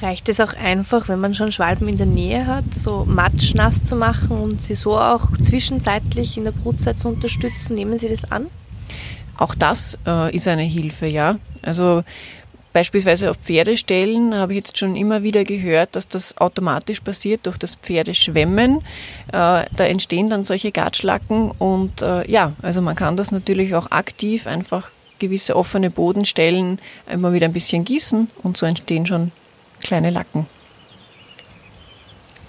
Reicht 0.00 0.28
es 0.28 0.40
auch 0.40 0.54
einfach, 0.54 1.08
wenn 1.08 1.20
man 1.20 1.34
schon 1.34 1.52
Schwalben 1.52 1.88
in 1.88 1.98
der 1.98 2.06
Nähe 2.06 2.46
hat, 2.46 2.74
so 2.74 3.04
matschnass 3.08 3.82
zu 3.82 3.94
machen 3.94 4.36
und 4.36 4.62
sie 4.62 4.74
so 4.74 4.98
auch 4.98 5.36
zwischenzeitlich 5.38 6.36
in 6.36 6.44
der 6.44 6.52
Brutzeit 6.52 6.98
zu 6.98 7.08
unterstützen? 7.08 7.74
Nehmen 7.74 7.98
Sie 7.98 8.08
das 8.08 8.30
an? 8.30 8.48
Auch 9.36 9.54
das 9.54 9.98
äh, 10.06 10.34
ist 10.34 10.48
eine 10.48 10.62
Hilfe, 10.62 11.06
ja. 11.06 11.36
Also 11.62 12.02
Beispielsweise 12.74 13.30
auf 13.30 13.36
Pferdestellen 13.36 14.34
habe 14.34 14.52
ich 14.52 14.56
jetzt 14.56 14.78
schon 14.78 14.96
immer 14.96 15.22
wieder 15.22 15.44
gehört, 15.44 15.94
dass 15.94 16.08
das 16.08 16.36
automatisch 16.38 17.02
passiert 17.02 17.46
durch 17.46 17.56
das 17.56 17.76
Pferdeschwemmen. 17.76 18.78
Äh, 19.28 19.30
da 19.30 19.84
entstehen 19.86 20.28
dann 20.28 20.44
solche 20.44 20.72
Gatschlacken 20.72 21.52
und 21.52 22.02
äh, 22.02 22.28
ja, 22.28 22.52
also 22.62 22.82
man 22.82 22.96
kann 22.96 23.16
das 23.16 23.30
natürlich 23.30 23.76
auch 23.76 23.92
aktiv 23.92 24.48
einfach 24.48 24.90
gewisse 25.20 25.54
offene 25.54 25.88
Bodenstellen 25.88 26.80
immer 27.08 27.32
wieder 27.32 27.46
ein 27.46 27.52
bisschen 27.52 27.84
gießen 27.84 28.28
und 28.42 28.56
so 28.56 28.66
entstehen 28.66 29.06
schon 29.06 29.30
kleine 29.84 30.10
Lacken. 30.10 30.48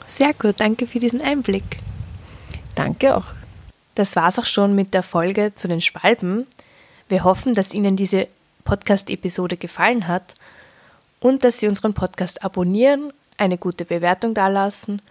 Sehr 0.08 0.34
gut, 0.34 0.56
danke 0.58 0.88
für 0.88 0.98
diesen 0.98 1.22
Einblick. 1.22 1.78
Danke 2.74 3.16
auch. 3.16 3.26
Das 3.94 4.16
war's 4.16 4.40
auch 4.40 4.48
schon 4.48 4.74
mit 4.74 4.96
der 4.96 5.04
Folge 5.04 5.54
zu 5.54 5.68
den 5.68 5.82
Schwalben. 5.82 6.48
Wir 7.10 7.24
hoffen, 7.24 7.54
dass 7.54 7.76
Ihnen 7.76 7.96
diese 7.96 8.28
Podcast-Episode 8.66 9.56
gefallen 9.56 10.10
hat 10.10 10.34
und 11.22 11.46
dass 11.46 11.60
Sie 11.60 11.70
unseren 11.70 11.94
Podcast 11.94 12.44
abonnieren, 12.44 13.14
eine 13.38 13.58
gute 13.58 13.86
Bewertung 13.86 14.34
dalassen 14.34 15.02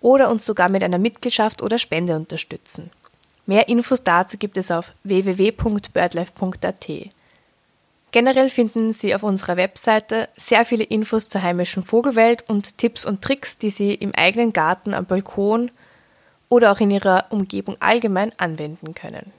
oder 0.00 0.30
uns 0.30 0.44
sogar 0.46 0.68
mit 0.68 0.84
einer 0.84 0.98
Mitgliedschaft 0.98 1.62
oder 1.62 1.78
Spende 1.78 2.14
unterstützen. 2.14 2.90
Mehr 3.46 3.68
Infos 3.68 4.04
dazu 4.04 4.38
gibt 4.38 4.56
es 4.56 4.70
auf 4.70 4.92
www.birdlife.at. 5.04 6.88
Generell 8.10 8.50
finden 8.50 8.92
Sie 8.92 9.14
auf 9.14 9.22
unserer 9.22 9.56
Webseite 9.56 10.28
sehr 10.36 10.64
viele 10.64 10.84
Infos 10.84 11.28
zur 11.28 11.42
heimischen 11.42 11.82
Vogelwelt 11.82 12.48
und 12.48 12.78
Tipps 12.78 13.04
und 13.04 13.22
Tricks, 13.22 13.58
die 13.58 13.70
Sie 13.70 13.94
im 13.94 14.14
eigenen 14.14 14.52
Garten, 14.52 14.94
am 14.94 15.04
Balkon 15.04 15.70
oder 16.48 16.72
auch 16.72 16.80
in 16.80 16.90
Ihrer 16.90 17.26
Umgebung 17.30 17.76
allgemein 17.80 18.32
anwenden 18.38 18.94
können. 18.94 19.32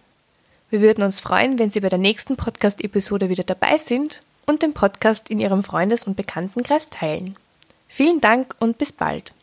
Wir 0.69 0.81
würden 0.81 1.03
uns 1.03 1.19
freuen, 1.19 1.57
wenn 1.57 1.71
Sie 1.71 1.79
bei 1.79 1.89
der 1.89 1.97
nächsten 1.97 2.35
Podcast-Episode 2.35 3.29
wieder 3.29 3.43
dabei 3.43 3.79
sind 3.79 4.21
und 4.45 4.61
den 4.61 4.73
Podcast 4.73 5.29
in 5.29 5.39
Ihrem 5.39 5.63
Freundes- 5.63 6.03
und 6.03 6.15
Bekanntenkreis 6.15 6.91
teilen. 6.91 7.35
Vielen 7.87 8.21
Dank 8.21 8.55
und 8.59 8.77
bis 8.77 8.91
bald. 8.91 9.33